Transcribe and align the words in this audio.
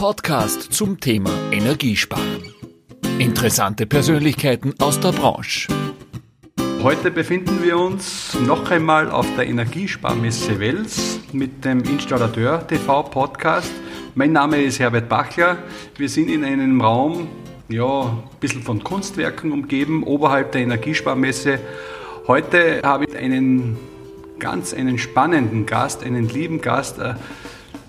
Podcast 0.00 0.72
zum 0.72 0.98
Thema 0.98 1.30
Energiesparen. 1.52 2.54
Interessante 3.18 3.84
Persönlichkeiten 3.84 4.72
aus 4.78 4.98
der 4.98 5.12
Branche. 5.12 5.68
Heute 6.82 7.10
befinden 7.10 7.62
wir 7.62 7.76
uns 7.76 8.34
noch 8.46 8.70
einmal 8.70 9.10
auf 9.10 9.26
der 9.36 9.46
Energiesparmesse 9.46 10.58
Wels 10.58 11.20
mit 11.34 11.66
dem 11.66 11.80
Installateur 11.80 12.66
TV 12.66 13.02
Podcast. 13.02 13.70
Mein 14.14 14.32
Name 14.32 14.62
ist 14.62 14.78
Herbert 14.78 15.10
Bachler. 15.10 15.58
Wir 15.98 16.08
sind 16.08 16.30
in 16.30 16.46
einem 16.46 16.80
Raum, 16.80 17.28
ja, 17.68 18.04
ein 18.04 18.22
bisschen 18.40 18.62
von 18.62 18.82
Kunstwerken 18.82 19.52
umgeben, 19.52 20.02
oberhalb 20.02 20.52
der 20.52 20.62
Energiesparmesse. 20.62 21.60
Heute 22.26 22.80
habe 22.82 23.04
ich 23.04 23.14
einen 23.14 23.76
ganz 24.38 24.72
einen 24.72 24.96
spannenden 24.96 25.66
Gast, 25.66 26.02
einen 26.04 26.26
lieben 26.26 26.62
Gast. 26.62 26.98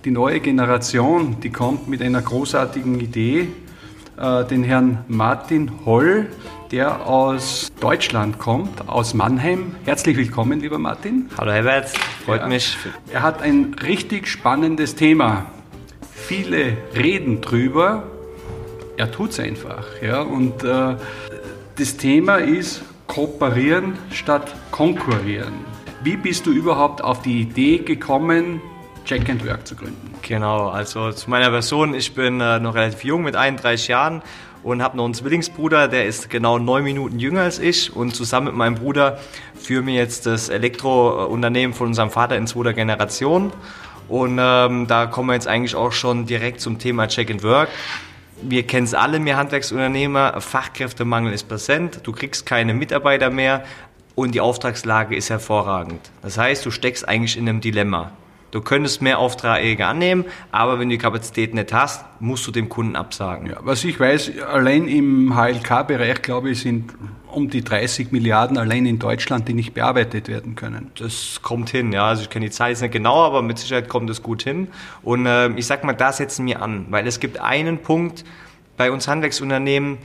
Die 0.04 0.10
neue 0.10 0.40
Generation, 0.40 1.40
die 1.42 1.52
kommt 1.52 1.88
mit 1.88 2.02
einer 2.02 2.24
großartigen 2.24 3.00
Idee, 3.00 3.50
äh, 4.18 4.44
den 4.46 4.64
Herrn 4.64 5.06
Martin 5.08 5.86
Holl, 5.86 6.26
der 6.72 7.06
aus 7.06 7.72
Deutschland 7.80 8.40
kommt, 8.40 8.90
aus 8.90 9.14
Mannheim. 9.14 9.76
Herzlich 9.86 10.18
willkommen, 10.18 10.60
lieber 10.60 10.80
Martin. 10.80 11.30
Hallo 11.38 11.52
Herbert, 11.52 11.90
freut 12.26 12.42
ja, 12.42 12.48
mich. 12.48 12.76
Er 13.14 13.22
hat 13.22 13.44
ein 13.44 13.76
richtig 13.76 14.28
spannendes 14.28 14.96
Thema. 14.96 15.46
Viele 16.12 16.78
reden 16.96 17.42
drüber, 17.42 18.02
er 18.98 19.12
tut 19.12 19.30
es 19.30 19.40
einfach. 19.40 19.86
Ja? 20.02 20.22
Und 20.22 20.64
äh, 20.64 20.96
das 21.78 21.98
Thema 21.98 22.38
ist 22.38 22.82
kooperieren 23.06 24.00
statt 24.10 24.52
konkurrieren. 24.72 25.54
Wie 26.04 26.18
bist 26.18 26.48
du 26.48 26.52
überhaupt 26.52 27.04
auf 27.04 27.22
die 27.22 27.42
Idee 27.42 27.78
gekommen, 27.78 28.62
Jack 29.06 29.30
and 29.30 29.46
Work 29.46 29.68
zu 29.68 29.76
gründen? 29.76 30.14
Genau, 30.22 30.70
also 30.70 31.12
zu 31.12 31.30
meiner 31.30 31.50
Person, 31.50 31.94
ich 31.94 32.14
bin 32.14 32.40
äh, 32.40 32.60
noch 32.60 32.76
relativ 32.76 33.04
jung 33.04 33.24
mit 33.24 33.36
31 33.36 33.88
Jahren 33.88 34.22
und 34.64 34.82
habe 34.82 34.98
noch 34.98 35.06
einen 35.06 35.14
Zwillingsbruder, 35.14 35.88
der 35.88 36.06
ist 36.06 36.30
genau 36.30 36.60
neun 36.60 36.84
Minuten 36.84 37.20
jünger 37.20 37.42
als 37.42 37.60
ich 37.60 37.96
und 37.96 38.16
zusammen 38.16 38.48
mit 38.48 38.56
meinem 38.56 38.76
Bruder 38.76 39.20
führen 39.56 39.88
wir 39.88 39.96
jetzt 39.96 40.26
das 40.26 40.50
Elektrounternehmen 40.50 41.74
von 41.74 41.88
unserem 41.88 42.12
Vater 42.12 42.38
in 42.38 42.48
zweiter 42.48 42.74
Generation 42.74 43.52
und 44.08 44.38
ähm, 44.42 44.88
da 44.88 45.06
kommen 45.08 45.30
wir 45.30 45.34
jetzt 45.34 45.48
eigentlich 45.48 45.76
auch 45.76 45.92
schon 45.92 46.26
direkt 46.26 46.62
zum 46.62 46.80
Thema 46.80 47.08
Check 47.08 47.32
and 47.32 47.44
Work. 47.44 47.70
Wir 48.44 48.64
kennen 48.64 48.86
es 48.86 48.94
alle, 48.94 49.24
wir 49.24 49.38
Handwerksunternehmer, 49.38 50.42
Fachkräftemangel 50.42 51.32
ist 51.32 51.48
präsent, 51.48 52.02
du 52.04 52.12
kriegst 52.12 52.46
keine 52.46 52.74
Mitarbeiter 52.74 53.30
mehr 53.30 53.64
und 54.16 54.36
die 54.36 54.42
Auftragslage 54.42 55.16
ist 55.16 55.30
hervorragend. 55.30 56.12
Das 56.22 56.38
heißt, 56.38 56.66
du 56.66 56.72
steckst 56.72 57.08
eigentlich 57.08 57.38
in 57.38 57.48
einem 57.48 57.62
Dilemma. 57.62 58.12
Du 58.52 58.62
könntest 58.62 59.02
mehr 59.02 59.20
Aufträge 59.20 59.86
annehmen, 59.86 60.26
aber 60.52 60.78
wenn 60.78 60.90
du 60.90 60.96
die 60.96 61.02
Kapazität 61.02 61.54
nicht 61.54 61.74
hast, 61.74 62.06
musst 62.20 62.46
du 62.46 62.52
dem 62.52 62.68
Kunden 62.68 62.96
absagen. 62.96 63.48
Ja, 63.48 63.58
was 63.62 63.84
ich 63.84 64.00
weiß, 64.00 64.32
allein 64.52 64.88
im 64.88 65.34
HLK-Bereich, 65.36 66.22
glaube 66.22 66.52
ich, 66.52 66.62
sind 66.62 66.94
um 67.32 67.50
die 67.50 67.64
30 67.64 68.12
Milliarden 68.12 68.58
allein 68.58 68.86
in 68.86 69.00
Deutschland, 69.00 69.48
die 69.48 69.54
nicht 69.54 69.74
bearbeitet 69.74 70.28
werden 70.28 70.56
können. 70.56 70.92
Das 71.00 71.40
kommt 71.42 71.70
hin, 71.70 71.94
ja. 71.94 72.06
Also 72.06 72.24
ich 72.24 72.30
kenne 72.30 72.46
die 72.46 72.52
Zahl 72.52 72.70
jetzt 72.70 72.82
nicht 72.82 72.92
genau, 72.92 73.24
aber 73.24 73.42
mit 73.42 73.58
Sicherheit 73.58 73.88
kommt 73.88 74.10
es 74.10 74.22
gut 74.22 74.44
hin. 74.44 74.68
Und 75.02 75.26
äh, 75.26 75.50
ich 75.52 75.66
sag 75.66 75.84
mal, 75.84 75.94
da 75.94 76.12
setzen 76.12 76.46
wir 76.46 76.62
an, 76.62 76.88
weil 76.90 77.08
es 77.08 77.20
gibt 77.20 77.40
einen 77.40 77.78
Punkt 77.80 78.26
bei 78.76 78.92
uns 78.92 79.08
Handwerksunternehmen, 79.08 79.98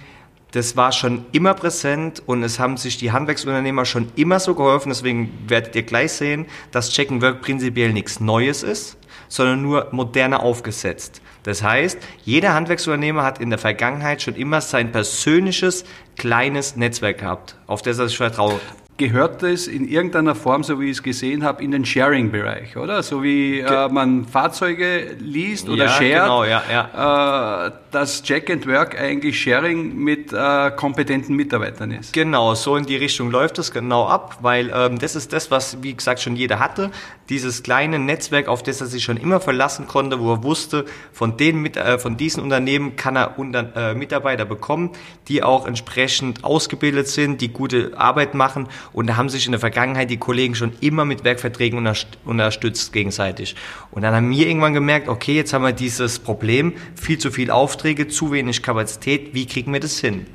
das 0.53 0.77
war 0.77 0.93
schon 0.93 1.27
immer 1.33 1.55
präsent 1.55 2.23
und 2.25 2.43
es 2.43 2.59
haben 2.59 2.77
sich 2.77 2.97
die 2.97 3.13
Handwerksunternehmer 3.13 3.85
schon 3.85 4.11
immer 4.17 4.41
so 4.41 4.55
geholfen. 4.55 4.91
Deswegen 4.91 5.33
werdet 5.49 5.75
ihr 5.75 5.83
gleich 5.83 6.13
sehen, 6.13 6.47
dass 6.71 6.91
Check 6.91 7.11
and 7.11 7.23
Work 7.23 7.43
prinzipiell 7.43 7.93
nichts 7.93 8.21
Neues 8.21 8.63
ist, 8.63 8.97
sondern 9.29 9.63
nur 9.63 9.89
moderner 9.91 10.41
aufgesetzt. 10.41 11.21
Das 11.43 11.63
heißt, 11.63 11.99
jeder 12.25 12.55
Handwerksunternehmer 12.55 13.23
hat 13.23 13.41
in 13.41 13.51
der 13.51 13.59
Vergangenheit 13.59 14.23
schon 14.23 14.35
immer 14.35 14.61
sein 14.61 14.93
persönliches 14.93 15.85
kleines 16.17 16.77
Netzwerk 16.77 17.19
gehabt, 17.19 17.57
auf 17.67 17.83
das 17.83 17.99
er 17.99 18.09
sich 18.09 18.17
vertraut 18.17 18.61
gehört 18.97 19.43
das 19.43 19.67
in 19.67 19.87
irgendeiner 19.89 20.35
Form, 20.35 20.63
so 20.63 20.81
wie 20.81 20.87
ich 20.87 20.99
es 20.99 21.03
gesehen 21.03 21.45
habe, 21.45 21.63
in 21.63 21.71
den 21.71 21.85
Sharing-Bereich, 21.85 22.77
oder? 22.77 23.03
So 23.03 23.23
wie 23.23 23.61
äh, 23.61 23.89
man 23.89 24.25
Fahrzeuge 24.25 25.17
liest 25.19 25.69
oder 25.69 25.85
ja, 25.85 25.91
shared, 25.91 26.23
genau, 26.23 26.45
ja, 26.45 26.63
ja. 26.71 27.67
Äh, 27.67 27.73
dass 27.91 28.23
Jack 28.25 28.51
and 28.51 28.67
Work 28.67 28.99
eigentlich 28.99 29.41
Sharing 29.41 29.97
mit 29.97 30.33
äh, 30.33 30.71
kompetenten 30.71 31.37
Mitarbeitern 31.37 31.91
ist. 31.91 32.13
Genau, 32.13 32.55
so 32.55 32.77
in 32.77 32.87
die 32.87 32.97
Richtung 32.97 33.31
läuft 33.31 33.59
es 33.59 33.71
genau 33.71 34.07
ab, 34.07 34.39
weil 34.41 34.73
ähm, 34.75 34.99
das 34.99 35.17
ist 35.17 35.33
das, 35.33 35.51
was, 35.51 35.83
wie 35.83 35.95
gesagt, 35.95 36.21
schon 36.21 36.37
jeder 36.37 36.59
hatte. 36.59 36.91
Dieses 37.29 37.63
kleine 37.63 37.99
Netzwerk, 37.99 38.49
auf 38.49 38.63
das 38.63 38.81
er 38.81 38.87
sich 38.87 39.05
schon 39.05 39.17
immer 39.17 39.41
verlassen 39.41 39.87
konnte, 39.87 40.21
wo 40.21 40.33
er 40.33 40.43
wusste, 40.43 40.87
von, 41.13 41.37
den, 41.37 41.61
mit, 41.61 41.77
äh, 41.77 41.99
von 41.99 42.17
diesen 42.17 42.43
Unternehmen 42.43 42.97
kann 42.97 43.17
er 43.17 43.39
unter, 43.39 43.77
äh, 43.77 43.95
Mitarbeiter 43.95 44.45
bekommen, 44.45 44.91
die 45.29 45.43
auch 45.43 45.67
entsprechend 45.67 46.45
ausgebildet 46.45 47.09
sind, 47.09 47.41
die 47.41 47.49
gute 47.49 47.93
Arbeit 47.97 48.35
machen 48.35 48.69
und 48.93 49.07
da 49.09 49.17
haben 49.17 49.29
sich 49.29 49.47
in 49.47 49.53
der 49.53 49.61
Vergangenheit 49.61 50.11
die 50.11 50.17
Kollegen 50.17 50.55
schon 50.55 50.73
immer 50.81 51.05
mit 51.05 51.25
Werkverträgen 51.25 51.87
unterstützt 52.25 52.93
gegenseitig. 52.93 53.57
Und 53.91 54.03
dann 54.03 54.15
haben 54.15 54.31
wir 54.31 54.47
irgendwann 54.47 54.75
gemerkt, 54.75 55.09
okay, 55.09 55.35
jetzt 55.35 55.53
haben 55.53 55.63
wir 55.63 55.73
dieses 55.73 56.19
Problem, 56.19 56.75
viel 56.95 57.19
zu 57.19 57.31
viel 57.31 57.51
Aufträge, 57.51 58.09
zu 58.09 58.33
wenig 58.33 58.63
Kapazität, 58.63 59.35
wie 59.35 59.47
kriegen 59.47 59.73
wir 59.73 59.81
das 59.81 59.99
hin? 59.99 60.27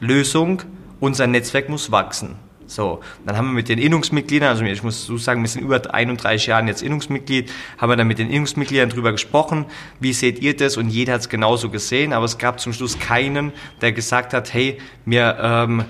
Lösung, 0.00 0.62
unser 1.00 1.26
Netzwerk 1.26 1.68
muss 1.68 1.90
wachsen. 1.92 2.36
So, 2.72 3.00
dann 3.26 3.36
haben 3.36 3.48
wir 3.48 3.52
mit 3.52 3.68
den 3.68 3.78
Innungsmitgliedern, 3.78 4.48
also 4.48 4.64
ich 4.64 4.82
muss 4.82 5.04
so 5.04 5.18
sagen, 5.18 5.42
wir 5.42 5.48
sind 5.48 5.62
über 5.62 5.94
31 5.94 6.46
Jahren 6.46 6.68
jetzt 6.68 6.82
Innungsmitglied, 6.82 7.52
haben 7.76 7.90
wir 7.90 7.96
dann 7.96 8.08
mit 8.08 8.18
den 8.18 8.30
Innungsmitgliedern 8.30 8.88
drüber 8.88 9.12
gesprochen, 9.12 9.66
wie 10.00 10.14
seht 10.14 10.38
ihr 10.40 10.56
das? 10.56 10.78
Und 10.78 10.88
jeder 10.88 11.14
hat 11.14 11.20
es 11.20 11.28
genauso 11.28 11.68
gesehen, 11.68 12.12
aber 12.12 12.24
es 12.24 12.38
gab 12.38 12.60
zum 12.60 12.72
Schluss 12.72 12.98
keinen, 12.98 13.52
der 13.82 13.92
gesagt 13.92 14.32
hat, 14.32 14.54
hey, 14.54 14.78
wir 15.04 15.36
ähm, 15.40 15.84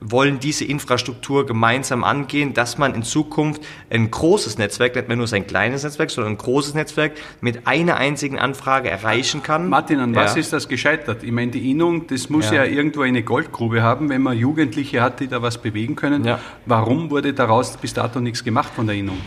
wollen 0.00 0.40
diese 0.40 0.64
Infrastruktur 0.64 1.46
gemeinsam 1.46 2.04
angehen, 2.04 2.54
dass 2.54 2.78
man 2.78 2.94
in 2.94 3.02
Zukunft 3.02 3.62
ein 3.90 4.10
großes 4.10 4.58
Netzwerk, 4.58 4.94
nicht 4.94 5.08
mehr 5.08 5.16
nur 5.16 5.26
sein 5.26 5.46
kleines 5.46 5.84
Netzwerk, 5.84 6.10
sondern 6.10 6.34
ein 6.34 6.38
großes 6.38 6.74
Netzwerk 6.74 7.12
mit 7.40 7.66
einer 7.66 7.96
einzigen 7.96 8.38
Anfrage 8.38 8.90
erreichen 8.90 9.42
kann. 9.42 9.68
Martin, 9.68 10.00
an 10.00 10.14
was 10.14 10.36
ist 10.36 10.52
das 10.52 10.68
gescheitert? 10.68 11.22
Ich 11.22 11.32
meine, 11.32 11.50
die 11.50 11.70
Innung, 11.70 12.06
das 12.06 12.28
muss 12.28 12.50
ja. 12.50 12.64
ja. 12.64 12.64
irgendwo 12.64 13.02
eine 13.02 13.22
Goldgrube 13.22 13.82
haben, 13.82 14.08
wenn 14.08 14.22
man 14.22 14.36
Jugendliche 14.36 15.00
hat, 15.00 15.20
die 15.20 15.28
da 15.28 15.42
was 15.42 15.58
bewegen 15.58 15.96
können. 15.96 16.24
Ja. 16.24 16.40
Warum 16.66 17.10
wurde 17.10 17.32
daraus 17.32 17.76
bis 17.76 17.94
dato 17.94 18.20
nichts 18.20 18.44
gemacht 18.44 18.72
von 18.74 18.86
der 18.86 18.96
Innung? 18.96 19.18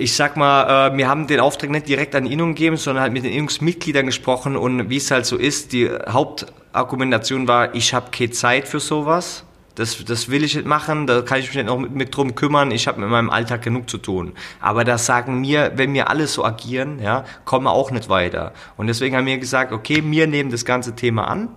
ich 0.00 0.14
sag 0.14 0.36
mal, 0.36 0.92
äh, 0.92 0.96
wir 0.96 1.08
haben 1.08 1.26
den 1.26 1.40
Auftrag 1.40 1.70
nicht 1.70 1.88
direkt 1.88 2.14
an 2.14 2.24
Innung 2.24 2.54
gegeben, 2.54 2.76
sondern 2.76 3.02
halt 3.02 3.12
mit 3.12 3.24
den 3.24 3.32
Innungsmitgliedern 3.32 4.06
gesprochen 4.06 4.56
und 4.56 4.90
wie 4.90 4.96
es 4.96 5.10
halt 5.10 5.26
so 5.26 5.36
ist, 5.36 5.72
die 5.72 5.90
Hauptargumentation 5.90 7.48
war, 7.48 7.74
ich 7.74 7.94
habe 7.94 8.12
keine 8.12 8.30
Zeit 8.30 8.68
für 8.68 8.78
sowas 8.78 9.44
das, 9.78 10.04
das 10.04 10.28
will 10.28 10.42
ich 10.42 10.56
nicht 10.56 10.66
machen, 10.66 11.06
da 11.06 11.22
kann 11.22 11.38
ich 11.38 11.46
mich 11.46 11.56
nicht 11.56 11.66
noch 11.66 11.78
mit, 11.78 11.94
mit 11.94 12.16
drum 12.16 12.34
kümmern, 12.34 12.72
ich 12.72 12.88
habe 12.88 13.00
mit 13.00 13.08
meinem 13.08 13.30
Alltag 13.30 13.62
genug 13.62 13.88
zu 13.88 13.98
tun. 13.98 14.32
Aber 14.60 14.84
das 14.84 15.06
sagen 15.06 15.40
mir, 15.40 15.72
wenn 15.76 15.94
wir 15.94 16.10
alle 16.10 16.26
so 16.26 16.44
agieren, 16.44 17.00
ja, 17.00 17.24
kommen 17.44 17.66
wir 17.66 17.72
auch 17.72 17.92
nicht 17.92 18.08
weiter. 18.08 18.52
Und 18.76 18.88
deswegen 18.88 19.16
haben 19.16 19.26
wir 19.26 19.38
gesagt, 19.38 19.72
okay, 19.72 20.02
wir 20.04 20.26
nehmen 20.26 20.50
das 20.50 20.64
ganze 20.64 20.96
Thema 20.96 21.28
an, 21.28 21.48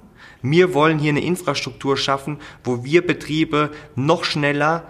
wir 0.43 0.73
wollen 0.75 0.99
hier 0.99 1.09
eine 1.09 1.21
Infrastruktur 1.21 1.97
schaffen, 1.97 2.37
wo 2.63 2.83
wir 2.83 3.05
Betriebe 3.05 3.71
noch 3.95 4.23
schneller 4.23 4.83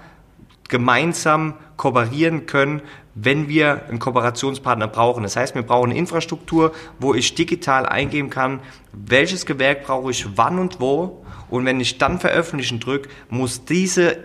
gemeinsam 0.67 1.53
kooperieren 1.77 2.45
können, 2.45 2.81
wenn 3.15 3.47
wir 3.49 3.85
einen 3.87 3.99
Kooperationspartner 3.99 4.87
brauchen. 4.87 5.23
Das 5.23 5.35
heißt, 5.35 5.55
wir 5.55 5.63
brauchen 5.63 5.91
eine 5.91 5.99
Infrastruktur, 5.99 6.73
wo 6.99 7.13
ich 7.13 7.35
digital 7.35 7.85
eingeben 7.85 8.29
kann, 8.29 8.61
welches 8.93 9.45
Gewerk 9.45 9.85
brauche 9.85 10.11
ich 10.11 10.37
wann 10.37 10.59
und 10.59 10.79
wo 10.79 11.25
und 11.51 11.65
wenn 11.65 11.79
ich 11.79 11.99
dann 11.99 12.19
veröffentlichen 12.19 12.79
drücke, 12.79 13.09
muss 13.29 13.65
diese 13.65 14.17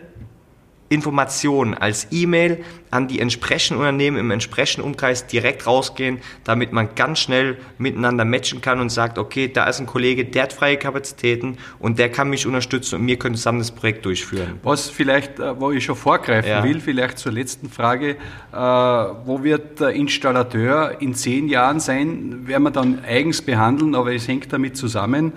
Informationen 0.88 1.74
als 1.74 2.08
E-Mail 2.12 2.64
an 2.90 3.08
die 3.08 3.20
entsprechenden 3.20 3.80
Unternehmen 3.80 4.16
im 4.16 4.30
entsprechenden 4.30 4.86
Umkreis 4.86 5.26
direkt 5.26 5.66
rausgehen, 5.66 6.18
damit 6.44 6.72
man 6.72 6.94
ganz 6.94 7.18
schnell 7.18 7.58
miteinander 7.78 8.24
matchen 8.24 8.60
kann 8.60 8.80
und 8.80 8.90
sagt, 8.90 9.18
okay, 9.18 9.48
da 9.48 9.64
ist 9.64 9.80
ein 9.80 9.86
Kollege, 9.86 10.24
der 10.24 10.44
hat 10.44 10.52
freie 10.52 10.76
Kapazitäten 10.76 11.58
und 11.78 11.98
der 11.98 12.10
kann 12.10 12.30
mich 12.30 12.46
unterstützen 12.46 13.00
und 13.00 13.06
wir 13.06 13.18
können 13.18 13.34
zusammen 13.34 13.58
das 13.58 13.70
Projekt 13.70 14.04
durchführen. 14.04 14.60
Was 14.62 14.88
vielleicht, 14.88 15.38
äh, 15.38 15.60
wo 15.60 15.70
ich 15.70 15.84
schon 15.84 15.96
vorgreifen 15.96 16.50
ja. 16.50 16.64
will, 16.64 16.80
vielleicht 16.80 17.18
zur 17.18 17.32
letzten 17.32 17.68
Frage, 17.68 18.16
äh, 18.52 18.56
wo 18.56 19.42
wird 19.42 19.80
der 19.80 19.90
Installateur 19.90 21.00
in 21.00 21.14
zehn 21.14 21.48
Jahren 21.48 21.80
sein, 21.80 22.46
werden 22.46 22.62
wir 22.62 22.70
dann 22.70 23.04
eigens 23.04 23.42
behandeln, 23.42 23.94
aber 23.94 24.14
es 24.14 24.28
hängt 24.28 24.52
damit 24.52 24.76
zusammen. 24.76 25.32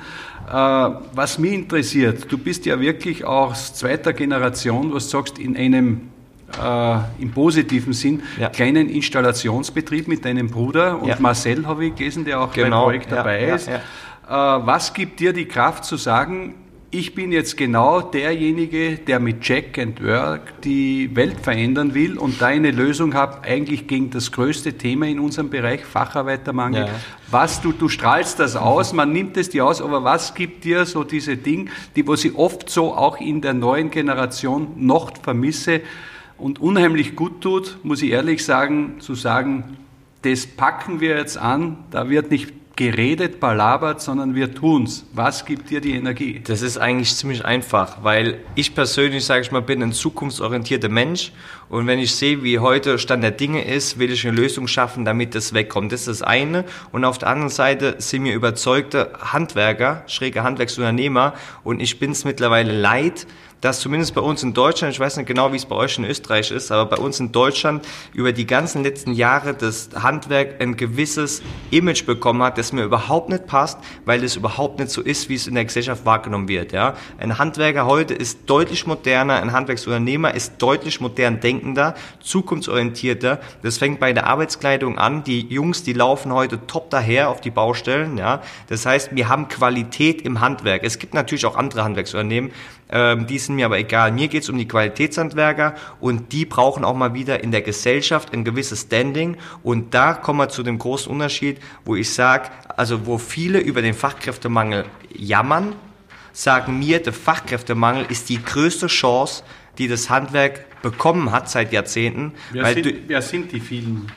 Äh, 0.48 0.52
was 0.52 1.38
mich 1.38 1.54
interessiert, 1.54 2.32
du 2.32 2.38
bist 2.38 2.66
ja 2.66 2.80
wirklich 2.80 3.26
aus 3.26 3.74
zweiter 3.74 4.14
Generation, 4.14 4.94
was 4.94 5.06
du 5.06 5.18
sagst, 5.18 5.40
in 5.40 5.56
einem 5.56 6.10
äh, 6.62 7.22
im 7.22 7.32
positiven 7.32 7.94
Sinn 7.94 8.24
ja. 8.40 8.50
kleinen 8.50 8.90
Installationsbetrieb 8.90 10.08
mit 10.08 10.26
deinem 10.26 10.50
Bruder 10.50 11.02
und 11.02 11.10
ja. 11.10 11.18
Marcel 11.20 11.66
habe 11.68 11.86
ich 11.86 11.96
gelesen, 11.96 12.26
der 12.26 12.42
auch 12.42 12.54
genau. 12.54 12.70
beim 12.70 12.84
Projekt 12.86 13.12
dabei 13.12 13.46
ist. 13.46 13.68
Äh, 13.68 13.80
was 14.30 14.94
gibt 14.94 15.20
dir 15.20 15.34
die 15.34 15.46
Kraft 15.46 15.86
zu 15.86 15.96
sagen, 15.96 16.56
ich 16.92 17.14
bin 17.14 17.32
jetzt 17.32 17.56
genau 17.56 18.02
derjenige, 18.02 18.98
der 18.98 19.20
mit 19.20 19.42
Check 19.42 19.78
and 19.78 20.04
Work 20.04 20.62
die 20.64 21.16
Welt 21.16 21.40
verändern 21.40 21.94
will 21.94 22.18
und 22.18 22.42
da 22.42 22.48
eine 22.48 22.72
Lösung 22.72 23.14
habe, 23.14 23.44
eigentlich 23.44 23.86
gegen 23.88 24.10
das 24.10 24.32
größte 24.32 24.74
Thema 24.74 25.06
in 25.06 25.20
unserem 25.20 25.52
Bereich, 25.52 25.86
Facharbeitermangel. 25.86 26.88
Ja. 26.88 26.94
Was 27.30 27.62
du, 27.62 27.74
du 27.74 27.90
strahlst 27.90 28.40
das 28.40 28.56
aus, 28.56 28.94
man 28.94 29.12
nimmt 29.12 29.38
es 29.38 29.50
dir 29.50 29.66
aus, 29.66 29.84
aber 29.84 30.04
was 30.04 30.34
gibt 30.34 30.64
dir 30.64 30.86
so 30.86 31.04
diese 31.04 31.38
Dinge, 31.38 31.70
die, 31.96 32.08
wo 32.08 32.16
ich 32.16 32.36
oft 32.36 32.70
so 32.72 32.96
auch 32.96 33.22
in 33.22 33.42
der 33.42 33.54
neuen 33.54 33.92
Generation 33.92 34.72
noch 34.78 35.12
vermisse 35.22 35.82
und 36.40 36.60
unheimlich 36.60 37.16
gut 37.16 37.42
tut, 37.42 37.78
muss 37.84 38.02
ich 38.02 38.12
ehrlich 38.12 38.44
sagen, 38.44 38.96
zu 39.00 39.16
sagen, 39.16 39.78
das 40.22 40.48
packen 40.48 41.00
wir 41.00 41.18
jetzt 41.18 41.38
an, 41.38 41.78
da 41.92 42.10
wird 42.10 42.32
nicht 42.32 42.54
geredet, 42.80 43.42
palabert, 43.42 44.00
sondern 44.00 44.36
wir 44.36 44.54
tun's. 44.56 45.06
Was 45.12 45.44
gibt 45.44 45.70
dir 45.70 45.82
die 45.82 45.96
Energie? 45.96 46.40
Das 46.46 46.62
ist 46.62 46.78
eigentlich 46.78 47.14
ziemlich 47.14 47.44
einfach, 47.44 48.04
weil 48.04 48.38
ich 48.56 48.74
persönlich, 48.74 49.26
sage 49.26 49.42
ich 49.42 49.52
mal, 49.52 49.62
bin 49.62 49.84
ein 49.84 49.92
zukunftsorientierter 49.92 50.88
Mensch 50.88 51.34
und 51.68 51.88
wenn 51.88 52.00
ich 52.00 52.16
sehe, 52.16 52.42
wie 52.42 52.60
heute 52.60 52.98
Stand 52.98 53.22
der 53.22 53.32
Dinge 53.32 53.66
ist, 53.66 54.00
will 54.00 54.14
ich 54.14 54.26
eine 54.26 54.34
Lösung 54.36 54.66
schaffen, 54.68 55.04
damit 55.04 55.36
das 55.36 55.54
wegkommt. 55.54 55.92
Das 55.92 56.08
ist 56.08 56.08
das 56.08 56.22
eine. 56.22 56.64
Und 56.94 57.04
auf 57.04 57.18
der 57.18 57.28
anderen 57.28 57.50
Seite 57.50 57.96
sind 57.98 58.24
mir 58.24 58.34
überzeugte 58.34 59.12
Handwerker, 59.20 60.04
schräge 60.08 60.44
Handwerksunternehmer 60.44 61.34
und 61.66 61.82
ich 61.82 62.00
bin 62.00 62.12
es 62.12 62.24
mittlerweile 62.24 62.72
leid, 62.72 63.28
dass 63.62 63.82
zumindest 63.82 64.16
bei 64.16 64.22
uns 64.22 64.44
in 64.44 64.54
Deutschland, 64.54 64.94
ich 64.94 65.00
weiß 65.00 65.18
nicht 65.18 65.26
genau, 65.26 65.52
wie 65.52 65.58
es 65.58 65.66
bei 65.66 65.76
euch 65.76 65.98
in 65.98 66.06
Österreich 66.06 66.52
ist, 66.52 66.72
aber 66.72 66.86
bei 66.86 66.98
uns 66.98 67.20
in 67.20 67.32
Deutschland 67.32 67.86
über 68.14 68.32
die 68.32 68.46
ganzen 68.46 68.84
letzten 68.84 69.14
Jahre 69.14 69.54
das 69.54 69.90
Handwerk 69.96 70.62
ein 70.62 70.78
gewisses 70.78 71.42
Image 71.72 72.06
bekommen 72.06 72.42
hat, 72.42 72.58
das 72.58 72.72
mir 72.72 72.84
überhaupt 72.84 73.30
nicht 73.30 73.48
passt, 73.48 73.80
weil 74.06 74.24
es 74.24 74.36
überhaupt 74.36 74.80
nicht 74.80 74.92
so 74.92 75.02
ist, 75.02 75.30
wie 75.30 75.36
es 75.36 75.48
in 75.48 75.56
der 75.56 75.66
Gesellschaft 75.66 76.06
wahrgenommen 76.06 76.48
wird. 76.48 76.72
Ja? 76.72 76.96
Ein 77.18 77.38
Handwerker 77.38 77.86
heute 77.86 78.14
ist 78.14 78.40
deutlich 78.46 78.88
moderner, 78.88 79.42
ein 79.42 79.52
Handwerksunternehmer 79.52 80.34
ist 80.34 80.54
deutlich 80.60 81.02
modern 81.02 81.40
denkender, 81.40 81.96
zukunftsorientierter. 82.22 83.40
Das 83.62 83.78
fängt 83.78 84.00
bei 84.00 84.14
der 84.14 84.28
Arbeitskleidung 84.28 84.98
an. 84.98 85.24
Die 85.24 85.42
Jungs, 85.48 85.84
die 85.84 85.94
laufen 85.94 86.34
heute 86.34 86.66
top 86.66 86.90
daher 86.90 87.30
auf 87.30 87.42
die 87.42 87.52
Baustellen. 87.52 88.18
Ja? 88.18 88.42
Das 88.68 88.86
heißt, 88.86 89.16
wir 89.16 89.28
haben 89.28 89.48
Qualität 89.50 90.22
im 90.22 90.40
Handwerk. 90.40 90.84
Es 90.84 91.00
gibt 91.00 91.14
natürlich 91.14 91.46
auch 91.46 91.56
andere 91.56 91.84
Handwerksunternehmen, 91.84 92.52
ähm, 92.92 93.28
die 93.28 93.38
sind 93.38 93.56
mir 93.56 93.66
aber 93.66 93.78
egal. 93.78 94.12
Mir 94.12 94.28
geht 94.28 94.44
es 94.44 94.50
um 94.50 94.58
die 94.58 94.68
Qualitätshandwerker 94.68 95.76
und 96.00 96.32
die 96.32 96.46
brauchen 96.46 96.84
auch 96.84 96.96
mal 96.96 97.14
wieder 97.14 97.44
in 97.44 97.52
der 97.52 97.62
Gesellschaft 97.62 98.34
ein 98.34 98.44
gewisses 98.44 98.82
Standing. 98.82 99.38
Und 99.64 99.94
da 99.94 100.14
kommen 100.14 100.40
wir 100.40 100.50
zu 100.50 100.64
dem 100.64 100.80
großen 100.80 101.12
Unterschied, 101.12 101.60
wo 101.86 101.96
ich 101.96 102.12
sage, 102.12 102.50
also 102.76 103.06
wo 103.06 103.18
viele 103.18 103.60
über 103.60 103.82
den 103.82 103.94
Fachkräftemangel 103.94 104.86
jammern, 105.14 105.76
sagen 106.34 106.80
mir, 106.80 107.02
der 107.02 107.14
Fachkräftemangel 107.14 108.06
ist 108.10 108.30
die 108.30 108.44
größte 108.44 108.88
Chance, 108.88 109.44
die 109.78 109.88
das 109.88 110.10
Handwerk 110.10 110.82
bekommen 110.82 111.32
hat 111.32 111.50
seit 111.50 111.72
Jahrzehnten. 111.72 112.34
Wer, 112.52 112.74
sind, 112.74 112.86
du, 112.86 112.94
wer 113.08 113.22
sind 113.22 113.52
die 113.52 113.60
vielen? 113.60 114.12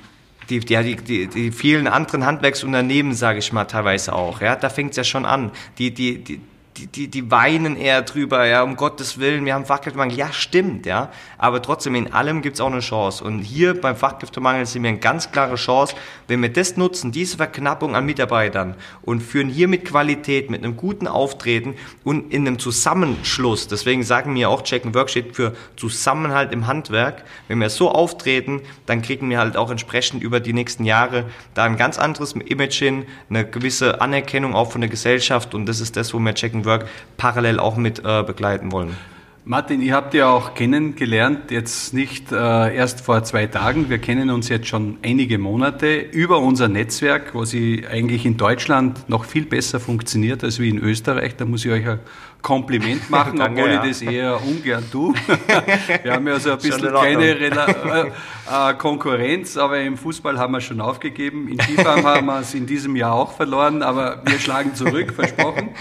Die, 0.48 0.60
die, 0.60 0.96
die, 0.96 1.26
die 1.28 1.52
vielen 1.52 1.86
anderen 1.86 2.26
Handwerksunternehmen, 2.26 3.14
sage 3.14 3.38
ich 3.38 3.52
mal, 3.52 3.64
teilweise 3.64 4.12
auch. 4.12 4.40
Ja, 4.40 4.56
da 4.56 4.70
fängt 4.70 4.90
es 4.90 4.96
ja 4.96 5.04
schon 5.04 5.24
an. 5.24 5.52
Die, 5.78 5.94
die, 5.94 6.18
die, 6.18 6.40
die, 6.76 6.86
die, 6.86 7.08
die 7.08 7.30
weinen 7.30 7.76
eher 7.76 8.02
drüber, 8.02 8.46
ja, 8.46 8.62
um 8.62 8.76
Gottes 8.76 9.18
Willen, 9.18 9.44
wir 9.44 9.54
haben 9.54 9.66
Fachkräftemangel. 9.66 10.16
Ja, 10.16 10.32
stimmt, 10.32 10.86
ja. 10.86 11.10
Aber 11.36 11.60
trotzdem, 11.60 11.94
in 11.94 12.12
allem 12.12 12.40
gibt's 12.40 12.60
auch 12.60 12.70
eine 12.70 12.80
Chance. 12.80 13.22
Und 13.24 13.40
hier 13.40 13.78
beim 13.78 13.94
Fachkräftemangel 13.94 14.64
sind 14.64 14.82
wir 14.82 14.88
eine 14.88 14.98
ganz 14.98 15.30
klare 15.30 15.56
Chance, 15.56 15.94
wenn 16.28 16.40
wir 16.40 16.52
das 16.52 16.76
nutzen, 16.76 17.12
diese 17.12 17.36
Verknappung 17.36 17.94
an 17.94 18.06
Mitarbeitern 18.06 18.74
und 19.02 19.22
führen 19.22 19.48
hier 19.48 19.68
mit 19.68 19.84
Qualität, 19.84 20.50
mit 20.50 20.64
einem 20.64 20.76
guten 20.76 21.06
Auftreten 21.06 21.74
und 22.04 22.32
in 22.32 22.46
einem 22.46 22.58
Zusammenschluss, 22.58 23.68
deswegen 23.68 24.02
sagen 24.02 24.34
wir 24.34 24.48
auch, 24.48 24.62
Check 24.62 24.86
and 24.86 24.94
Work 24.94 25.10
für 25.10 25.54
Zusammenhalt 25.76 26.52
im 26.52 26.66
Handwerk. 26.66 27.24
Wenn 27.48 27.58
wir 27.58 27.68
so 27.68 27.90
auftreten, 27.90 28.62
dann 28.86 29.02
kriegen 29.02 29.28
wir 29.28 29.38
halt 29.38 29.56
auch 29.56 29.70
entsprechend 29.70 30.22
über 30.22 30.40
die 30.40 30.52
nächsten 30.52 30.84
Jahre 30.84 31.26
da 31.54 31.64
ein 31.64 31.76
ganz 31.76 31.98
anderes 31.98 32.32
Image 32.32 32.78
hin, 32.78 33.04
eine 33.28 33.44
gewisse 33.44 34.00
Anerkennung 34.00 34.54
auch 34.54 34.72
von 34.72 34.80
der 34.80 34.88
Gesellschaft 34.88 35.54
und 35.54 35.66
das 35.66 35.80
ist 35.80 35.96
das, 35.96 36.14
wo 36.14 36.18
wir 36.18 36.34
Check 36.34 36.61
and 36.62 36.66
Work 36.66 36.86
parallel 37.16 37.58
auch 37.58 37.76
mit 37.76 38.04
äh, 38.04 38.22
begleiten 38.22 38.72
wollen. 38.72 38.96
Martin, 39.44 39.82
ihr 39.82 39.94
habt 39.94 40.14
ja 40.14 40.30
auch 40.30 40.54
kennengelernt, 40.54 41.50
jetzt 41.50 41.92
nicht 41.92 42.30
äh, 42.30 42.76
erst 42.76 43.00
vor 43.00 43.24
zwei 43.24 43.48
Tagen, 43.48 43.90
wir 43.90 43.98
kennen 43.98 44.30
uns 44.30 44.48
jetzt 44.48 44.68
schon 44.68 44.98
einige 45.02 45.36
Monate 45.36 45.96
über 45.96 46.38
unser 46.38 46.68
Netzwerk, 46.68 47.34
was 47.34 47.52
ich 47.52 47.88
eigentlich 47.88 48.24
in 48.24 48.36
Deutschland 48.36 49.08
noch 49.08 49.24
viel 49.24 49.44
besser 49.44 49.80
funktioniert 49.80 50.44
als 50.44 50.60
wie 50.60 50.68
in 50.68 50.78
Österreich. 50.78 51.34
Da 51.34 51.44
muss 51.44 51.64
ich 51.64 51.72
euch 51.72 51.88
ein 51.88 51.98
Kompliment 52.40 53.10
machen, 53.10 53.36
Danke, 53.36 53.62
obwohl 53.62 53.74
ja. 53.74 53.82
ich 53.82 53.90
das 53.90 54.02
eher 54.02 54.40
ungern 54.40 54.84
tue. 54.92 55.12
wir 56.04 56.12
haben 56.12 56.28
ja 56.28 56.38
so 56.38 56.52
ein 56.52 56.58
bisschen 56.58 56.94
keine 56.94 57.24
äh, 57.24 57.48
äh, 57.48 58.74
Konkurrenz, 58.78 59.56
aber 59.56 59.80
im 59.80 59.96
Fußball 59.96 60.38
haben 60.38 60.52
wir 60.52 60.60
schon 60.60 60.80
aufgegeben. 60.80 61.48
In 61.48 61.58
Skifahren 61.58 62.04
haben 62.04 62.26
wir 62.26 62.38
es 62.38 62.54
in 62.54 62.66
diesem 62.66 62.94
Jahr 62.94 63.14
auch 63.14 63.32
verloren, 63.32 63.82
aber 63.82 64.22
wir 64.24 64.38
schlagen 64.38 64.76
zurück, 64.76 65.12
versprochen. 65.12 65.70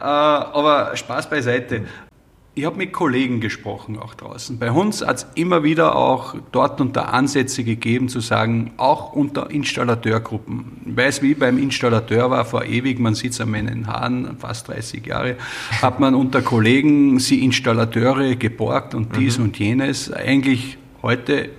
Äh, 0.00 0.04
aber 0.04 0.96
Spaß 0.96 1.28
beiseite. 1.30 1.86
Ich 2.58 2.64
habe 2.64 2.76
mit 2.76 2.92
Kollegen 2.92 3.38
gesprochen, 3.40 4.00
auch 4.00 4.14
draußen. 4.14 4.58
Bei 4.58 4.72
uns 4.72 5.06
hat 5.06 5.18
es 5.18 5.26
immer 5.36 5.62
wieder 5.62 5.94
auch 5.94 6.34
dort 6.50 6.80
unter 6.80 7.14
Ansätze 7.14 7.62
gegeben, 7.62 8.08
zu 8.08 8.18
sagen, 8.18 8.72
auch 8.78 9.12
unter 9.12 9.48
Installateurgruppen. 9.48 10.64
Ich 10.86 10.96
weiß, 10.96 11.22
wie 11.22 11.34
beim 11.34 11.58
Installateur 11.58 12.32
war 12.32 12.44
vor 12.44 12.64
ewig, 12.64 12.98
man 12.98 13.12
es 13.12 13.40
an 13.40 13.52
meinen 13.52 13.86
Haaren, 13.86 14.36
fast 14.38 14.66
30 14.66 15.06
Jahre, 15.06 15.36
hat 15.80 16.00
man 16.00 16.16
unter 16.16 16.42
Kollegen 16.42 17.20
sie 17.20 17.44
Installateure 17.44 18.34
geborgt 18.34 18.92
und 18.92 19.14
dies 19.16 19.38
mhm. 19.38 19.44
und 19.44 19.58
jenes. 19.60 20.12
Eigentlich 20.12 20.78
heute 21.00 21.50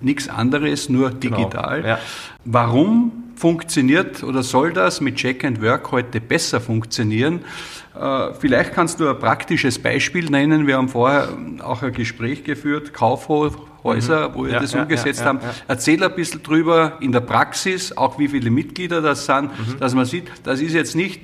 nichts 0.00 0.28
anderes, 0.28 0.88
nur 0.88 1.10
genau. 1.10 1.36
digital. 1.36 1.82
Genau. 1.82 1.88
Ja. 1.94 1.98
Warum 2.44 3.21
funktioniert 3.34 4.22
oder 4.22 4.42
soll 4.42 4.72
das 4.72 5.00
mit 5.00 5.16
Check 5.16 5.44
and 5.44 5.62
Work 5.62 5.92
heute 5.92 6.20
besser 6.20 6.60
funktionieren? 6.60 7.40
Äh, 7.98 8.32
vielleicht 8.38 8.72
kannst 8.72 9.00
du 9.00 9.08
ein 9.08 9.18
praktisches 9.18 9.78
Beispiel 9.78 10.30
nennen. 10.30 10.66
Wir 10.66 10.76
haben 10.76 10.88
vorher 10.88 11.28
auch 11.62 11.82
ein 11.82 11.92
Gespräch 11.92 12.44
geführt, 12.44 12.92
Kaufhof, 12.92 13.58
Häuser, 13.84 14.30
mhm. 14.30 14.34
wo 14.34 14.44
wir 14.44 14.52
ja, 14.52 14.60
das 14.60 14.72
ja, 14.72 14.82
umgesetzt 14.82 15.20
ja, 15.20 15.26
haben. 15.26 15.40
Erzähl 15.68 16.02
ein 16.02 16.14
bisschen 16.14 16.42
drüber 16.42 16.98
in 17.00 17.12
der 17.12 17.20
Praxis, 17.20 17.96
auch 17.96 18.18
wie 18.18 18.28
viele 18.28 18.50
Mitglieder 18.50 19.02
das 19.02 19.26
sind, 19.26 19.44
mhm. 19.44 19.78
dass 19.78 19.94
man 19.94 20.04
sieht, 20.04 20.30
das 20.44 20.60
ist 20.60 20.72
jetzt 20.72 20.94
nicht 20.94 21.20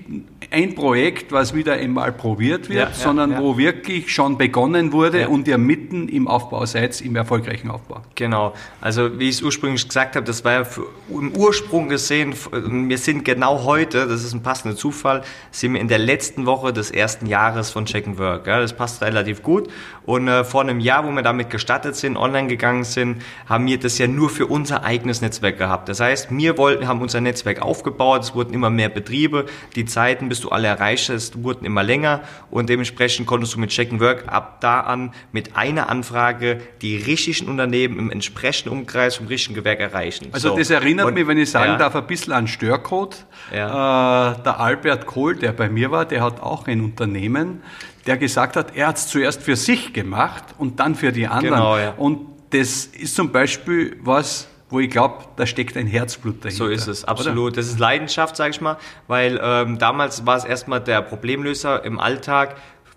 ein 0.50 0.74
Projekt, 0.74 1.30
was 1.30 1.54
wieder 1.54 1.74
einmal 1.74 2.10
probiert 2.12 2.70
wird, 2.70 2.94
sondern 2.94 3.38
wo 3.38 3.58
wirklich 3.58 4.12
schon 4.12 4.38
begonnen 4.38 4.92
wurde 4.92 5.28
und 5.28 5.46
ihr 5.46 5.58
mitten 5.58 6.08
im 6.08 6.26
Aufbau 6.26 6.64
seid, 6.64 7.00
im 7.02 7.16
erfolgreichen 7.16 7.70
Aufbau. 7.70 8.00
Genau. 8.14 8.54
Also 8.80 9.18
wie 9.18 9.28
ich 9.28 9.36
es 9.36 9.42
ursprünglich 9.42 9.86
gesagt 9.86 10.16
habe, 10.16 10.24
das 10.24 10.44
war 10.44 10.52
ja 10.52 10.64
für, 10.64 10.86
im 11.10 11.36
Ursprung 11.36 11.90
gesehen, 11.90 12.34
wir 12.52 12.98
sind 12.98 13.26
genau 13.26 13.64
heute, 13.64 14.06
das 14.06 14.24
ist 14.24 14.32
ein 14.32 14.42
passender 14.42 14.76
Zufall, 14.76 15.22
sind 15.50 15.74
wir 15.74 15.80
in 15.82 15.88
der 15.88 15.98
letzten 15.98 16.46
Woche 16.46 16.72
des 16.72 16.90
ersten 16.90 17.26
Jahres 17.26 17.70
von 17.70 17.84
Check 17.84 18.06
and 18.06 18.18
Work. 18.18 18.44
das 18.44 18.72
passt 18.72 19.02
relativ 19.02 19.42
gut. 19.42 19.68
Und 20.06 20.28
äh, 20.28 20.44
vor 20.44 20.62
einem 20.62 20.80
Jahr, 20.80 21.06
wo 21.06 21.10
wir 21.10 21.20
damit 21.20 21.50
gestartet 21.50 21.94
sind, 21.94 22.16
online 22.16 22.48
gegangen 22.48 22.84
sind, 22.84 23.20
haben 23.46 23.66
wir 23.66 23.78
das 23.78 23.98
ja 23.98 24.08
nur 24.08 24.30
für 24.30 24.46
unser 24.46 24.82
eigenes 24.82 25.20
Netzwerk 25.20 25.58
gehabt. 25.58 25.90
Das 25.90 26.00
heißt, 26.00 26.28
wir 26.30 26.56
wollten, 26.56 26.88
haben 26.88 27.02
unser 27.02 27.20
Netzwerk 27.20 27.60
aufgebaut, 27.60 28.22
es 28.22 28.34
wurden 28.34 28.54
immer 28.54 28.70
mehr 28.70 28.88
Betriebe, 28.88 29.44
die 29.76 29.84
Zeiten, 29.84 30.30
bis 30.30 30.37
du 30.40 30.50
alle 30.50 30.68
erreicht 30.68 31.08
hast, 31.08 31.42
wurden 31.42 31.64
immer 31.64 31.82
länger 31.82 32.20
und 32.50 32.68
dementsprechend 32.68 33.26
konntest 33.26 33.54
du 33.54 33.60
mit 33.60 33.70
Check 33.70 33.92
and 33.92 34.00
Work 34.00 34.24
ab 34.28 34.60
da 34.60 34.80
an 34.80 35.12
mit 35.32 35.56
einer 35.56 35.88
Anfrage 35.88 36.60
die 36.82 36.96
richtigen 36.96 37.48
Unternehmen 37.48 37.98
im 37.98 38.10
entsprechenden 38.10 38.70
Umkreis 38.70 39.16
vom 39.16 39.26
richtigen 39.26 39.54
Gewerk 39.54 39.80
erreichen. 39.80 40.28
Also 40.32 40.50
so. 40.50 40.56
das 40.56 40.70
erinnert 40.70 41.06
und, 41.06 41.14
mich, 41.14 41.26
wenn 41.26 41.38
ich 41.38 41.50
sagen 41.50 41.72
ja. 41.72 41.76
darf, 41.76 41.94
ein 41.96 42.06
bisschen 42.06 42.32
an 42.32 42.46
Störcode. 42.46 43.16
Ja. 43.54 44.32
Äh, 44.32 44.42
der 44.42 44.60
Albert 44.60 45.06
Kohl, 45.06 45.36
der 45.36 45.52
bei 45.52 45.68
mir 45.68 45.90
war, 45.90 46.04
der 46.04 46.22
hat 46.22 46.40
auch 46.40 46.66
ein 46.66 46.80
Unternehmen, 46.80 47.62
der 48.06 48.16
gesagt 48.16 48.56
hat, 48.56 48.76
er 48.76 48.88
hat 48.88 48.96
es 48.96 49.08
zuerst 49.08 49.42
für 49.42 49.56
sich 49.56 49.92
gemacht 49.92 50.44
und 50.56 50.80
dann 50.80 50.94
für 50.94 51.12
die 51.12 51.26
anderen. 51.26 51.54
Genau, 51.54 51.78
ja. 51.78 51.94
Und 51.96 52.26
das 52.50 52.86
ist 52.86 53.14
zum 53.14 53.32
Beispiel 53.32 53.96
was, 54.00 54.48
wo 54.70 54.80
ich 54.80 54.90
glaube, 54.90 55.24
da 55.36 55.46
steckt 55.46 55.76
ein 55.76 55.86
Herzblut 55.86 56.44
dahinter. 56.44 56.64
So 56.64 56.70
ist 56.70 56.86
es, 56.86 57.04
absolut. 57.04 57.52
Oder? 57.52 57.56
Das 57.56 57.66
ist 57.66 57.78
Leidenschaft, 57.78 58.36
sage 58.36 58.50
ich 58.50 58.60
mal, 58.60 58.76
weil 59.06 59.40
ähm, 59.42 59.78
damals 59.78 60.26
war 60.26 60.36
es 60.36 60.44
erstmal 60.44 60.80
der 60.80 61.02
Problemlöser 61.02 61.84
im 61.84 61.98
Alltag 61.98 62.56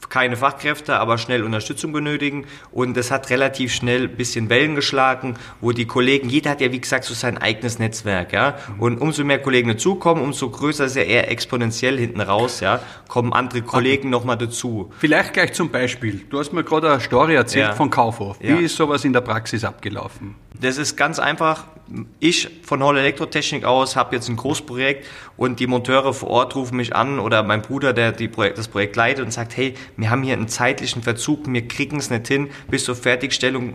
keine 0.10 0.38
Fachkräfte, 0.38 1.00
aber 1.00 1.18
schnell 1.18 1.44
Unterstützung 1.44 1.92
benötigen. 1.92 2.46
Und 2.72 2.96
das 2.96 3.10
hat 3.10 3.30
relativ 3.30 3.74
schnell 3.74 4.04
ein 4.04 4.16
bisschen 4.16 4.50
Wellen 4.50 4.76
geschlagen, 4.76 5.36
wo 5.62 5.72
die 5.72 5.86
Kollegen, 5.86 6.30
jeder 6.30 6.52
hat 6.52 6.62
ja 6.62 6.72
wie 6.72 6.82
gesagt 6.82 7.06
so 7.06 7.14
sein 7.14 7.38
eigenes 7.38 7.80
Netzwerk, 7.80 8.34
ja. 8.34 8.58
Und 8.78 9.00
umso 9.00 9.24
mehr 9.24 9.40
Kollegen 9.40 9.70
dazukommen, 9.70 10.24
umso 10.24 10.50
größer 10.50 10.86
ist 10.86 10.96
ja 10.96 11.04
eher 11.04 11.32
exponentiell 11.32 11.98
hinten 11.98 12.22
raus, 12.22 12.60
ja, 12.60 12.82
kommen 13.08 13.34
andere 13.34 13.62
Kollegen 13.62 14.10
nochmal 14.10 14.38
dazu. 14.38 14.92
Vielleicht 14.98 15.34
gleich 15.34 15.54
zum 15.54 15.72
Beispiel. 15.72 16.26
Du 16.30 16.40
hast 16.40 16.52
mir 16.54 16.64
gerade 16.64 16.92
eine 16.92 17.00
Story 17.00 17.36
erzählt 17.36 17.70
ja. 17.70 17.74
von 17.74 17.90
Kaufhof. 17.90 18.38
Wie 18.40 18.48
ja. 18.48 18.58
ist 18.58 18.76
sowas 18.76 19.06
in 19.06 19.14
der 19.14 19.22
Praxis 19.22 19.64
abgelaufen? 19.64 20.36
Das 20.62 20.78
ist 20.78 20.96
ganz 20.96 21.18
einfach. 21.18 21.66
Ich 22.20 22.50
von 22.64 22.84
Hall 22.84 22.98
Elektrotechnik 22.98 23.66
aus 23.66 23.96
habe 23.96 24.16
jetzt 24.16 24.30
ein 24.30 24.36
Großprojekt 24.36 25.08
und 25.36 25.60
die 25.60 25.66
Monteure 25.66 26.14
vor 26.14 26.30
Ort 26.30 26.56
rufen 26.56 26.78
mich 26.78 26.96
an 26.96 27.20
oder 27.20 27.42
mein 27.42 27.64
Bruder, 27.64 27.94
der 27.94 28.12
die 28.12 28.28
Projekt, 28.28 28.60
das 28.60 28.68
Projekt 28.68 28.96
leitet 28.96 29.26
und 29.26 29.32
sagt, 29.32 29.58
hey, 29.58 29.74
wir 29.98 30.12
haben 30.12 30.22
hier 30.22 30.34
einen 30.34 30.48
zeitlichen 30.48 31.02
Verzug, 31.02 31.52
wir 31.52 31.68
kriegen 31.68 31.98
es 31.98 32.12
nicht 32.12 32.28
hin 32.28 32.50
bis 32.70 32.86
zur 32.86 32.96
Fertigstellung 32.96 33.74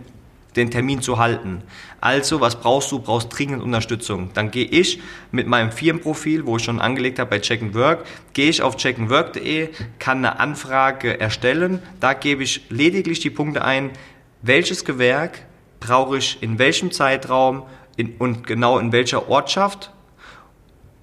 den 0.55 0.71
Termin 0.71 1.01
zu 1.01 1.17
halten. 1.19 1.61
Also, 1.99 2.39
was 2.39 2.55
brauchst 2.59 2.91
du? 2.91 2.99
Brauchst 2.99 3.37
dringend 3.37 3.61
Unterstützung. 3.61 4.31
Dann 4.33 4.49
gehe 4.49 4.65
ich 4.65 5.01
mit 5.31 5.45
meinem 5.45 5.71
Firmenprofil, 5.71 6.45
wo 6.45 6.55
ich 6.55 6.63
schon 6.63 6.79
angelegt 6.79 7.19
habe 7.19 7.31
bei 7.31 7.39
Check 7.39 7.75
Work, 7.75 8.05
gehe 8.31 8.49
ich 8.49 8.61
auf 8.61 8.77
checkandwork.de, 8.77 9.69
kann 9.99 10.19
eine 10.19 10.39
Anfrage 10.39 11.19
erstellen. 11.19 11.83
Da 11.99 12.13
gebe 12.13 12.43
ich 12.43 12.61
lediglich 12.69 13.19
die 13.19 13.29
Punkte 13.29 13.63
ein, 13.65 13.91
welches 14.41 14.85
Gewerk 14.85 15.46
brauche 15.79 16.17
ich 16.17 16.41
in 16.41 16.59
welchem 16.59 16.91
Zeitraum 16.91 17.63
in, 17.95 18.15
und 18.17 18.45
genau 18.45 18.79
in 18.79 18.91
welcher 18.91 19.29
Ortschaft 19.29 19.91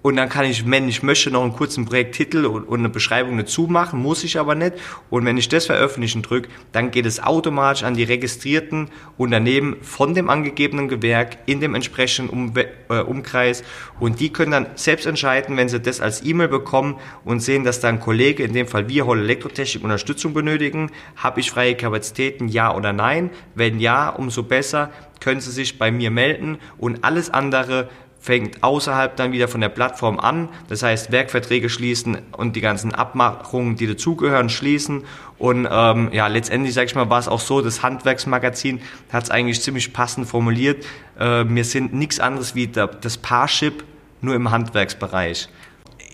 und 0.04 0.16
dann 0.16 0.28
kann 0.28 0.44
ich, 0.44 0.70
wenn 0.70 0.86
ich 0.86 1.02
möchte, 1.02 1.30
noch 1.30 1.42
einen 1.42 1.54
kurzen 1.54 1.86
Projekttitel 1.86 2.44
und, 2.44 2.64
und 2.64 2.80
eine 2.80 2.90
Beschreibung 2.90 3.38
dazu 3.38 3.62
machen, 3.62 4.02
muss 4.02 4.22
ich 4.22 4.38
aber 4.38 4.54
nicht. 4.54 4.74
Und 5.08 5.24
wenn 5.24 5.38
ich 5.38 5.48
das 5.48 5.64
veröffentlichen 5.64 6.20
drücke, 6.20 6.50
dann 6.72 6.90
geht 6.90 7.06
es 7.06 7.22
automatisch 7.22 7.84
an 7.84 7.94
die 7.94 8.02
registrierten 8.02 8.90
Unternehmen 9.16 9.76
von 9.80 10.12
dem 10.12 10.28
angegebenen 10.28 10.88
Gewerk 10.88 11.38
in 11.46 11.60
dem 11.60 11.74
entsprechenden 11.74 12.28
um, 12.28 12.52
äh, 12.54 13.00
Umkreis. 13.00 13.64
Und 13.98 14.20
die 14.20 14.30
können 14.30 14.50
dann 14.50 14.66
selbst 14.74 15.06
entscheiden, 15.06 15.56
wenn 15.56 15.70
sie 15.70 15.80
das 15.80 16.02
als 16.02 16.22
E-Mail 16.22 16.48
bekommen 16.48 16.96
und 17.24 17.40
sehen, 17.40 17.64
dass 17.64 17.80
da 17.80 17.88
ein 17.88 17.98
Kollege, 17.98 18.42
in 18.42 18.52
dem 18.52 18.66
Fall 18.66 18.90
wir 18.90 19.06
Holl 19.06 19.20
Elektrotechnik, 19.20 19.82
Unterstützung 19.82 20.34
benötigen. 20.34 20.90
Habe 21.16 21.40
ich 21.40 21.50
freie 21.50 21.76
Kapazitäten, 21.76 22.48
ja 22.48 22.76
oder 22.76 22.92
nein? 22.92 23.30
Wenn 23.54 23.80
ja, 23.80 24.10
umso 24.10 24.42
besser 24.42 24.90
können 25.20 25.40
Sie 25.40 25.50
sich 25.50 25.78
bei 25.78 25.90
mir 25.90 26.10
melden 26.10 26.58
und 26.76 27.02
alles 27.02 27.30
andere 27.30 27.88
fängt 28.24 28.62
außerhalb 28.62 29.16
dann 29.16 29.32
wieder 29.32 29.48
von 29.48 29.60
der 29.60 29.68
Plattform 29.68 30.18
an. 30.18 30.48
Das 30.68 30.82
heißt, 30.82 31.12
Werkverträge 31.12 31.68
schließen 31.68 32.16
und 32.32 32.56
die 32.56 32.62
ganzen 32.62 32.94
Abmachungen, 32.94 33.76
die 33.76 33.86
dazugehören, 33.86 34.48
schließen. 34.48 35.04
Und 35.36 35.68
ähm, 35.70 36.08
ja, 36.10 36.26
letztendlich, 36.28 36.72
sage 36.72 36.86
ich 36.86 36.94
mal, 36.94 37.10
war 37.10 37.18
es 37.18 37.28
auch 37.28 37.40
so, 37.40 37.60
das 37.60 37.82
Handwerksmagazin 37.82 38.80
hat 39.12 39.24
es 39.24 39.30
eigentlich 39.30 39.60
ziemlich 39.60 39.92
passend 39.92 40.26
formuliert. 40.26 40.86
Äh, 41.18 41.44
wir 41.46 41.64
sind 41.66 41.92
nichts 41.92 42.18
anderes 42.18 42.54
wie 42.54 42.66
das 42.66 43.18
Parship, 43.18 43.84
nur 44.22 44.34
im 44.34 44.50
Handwerksbereich. 44.50 45.50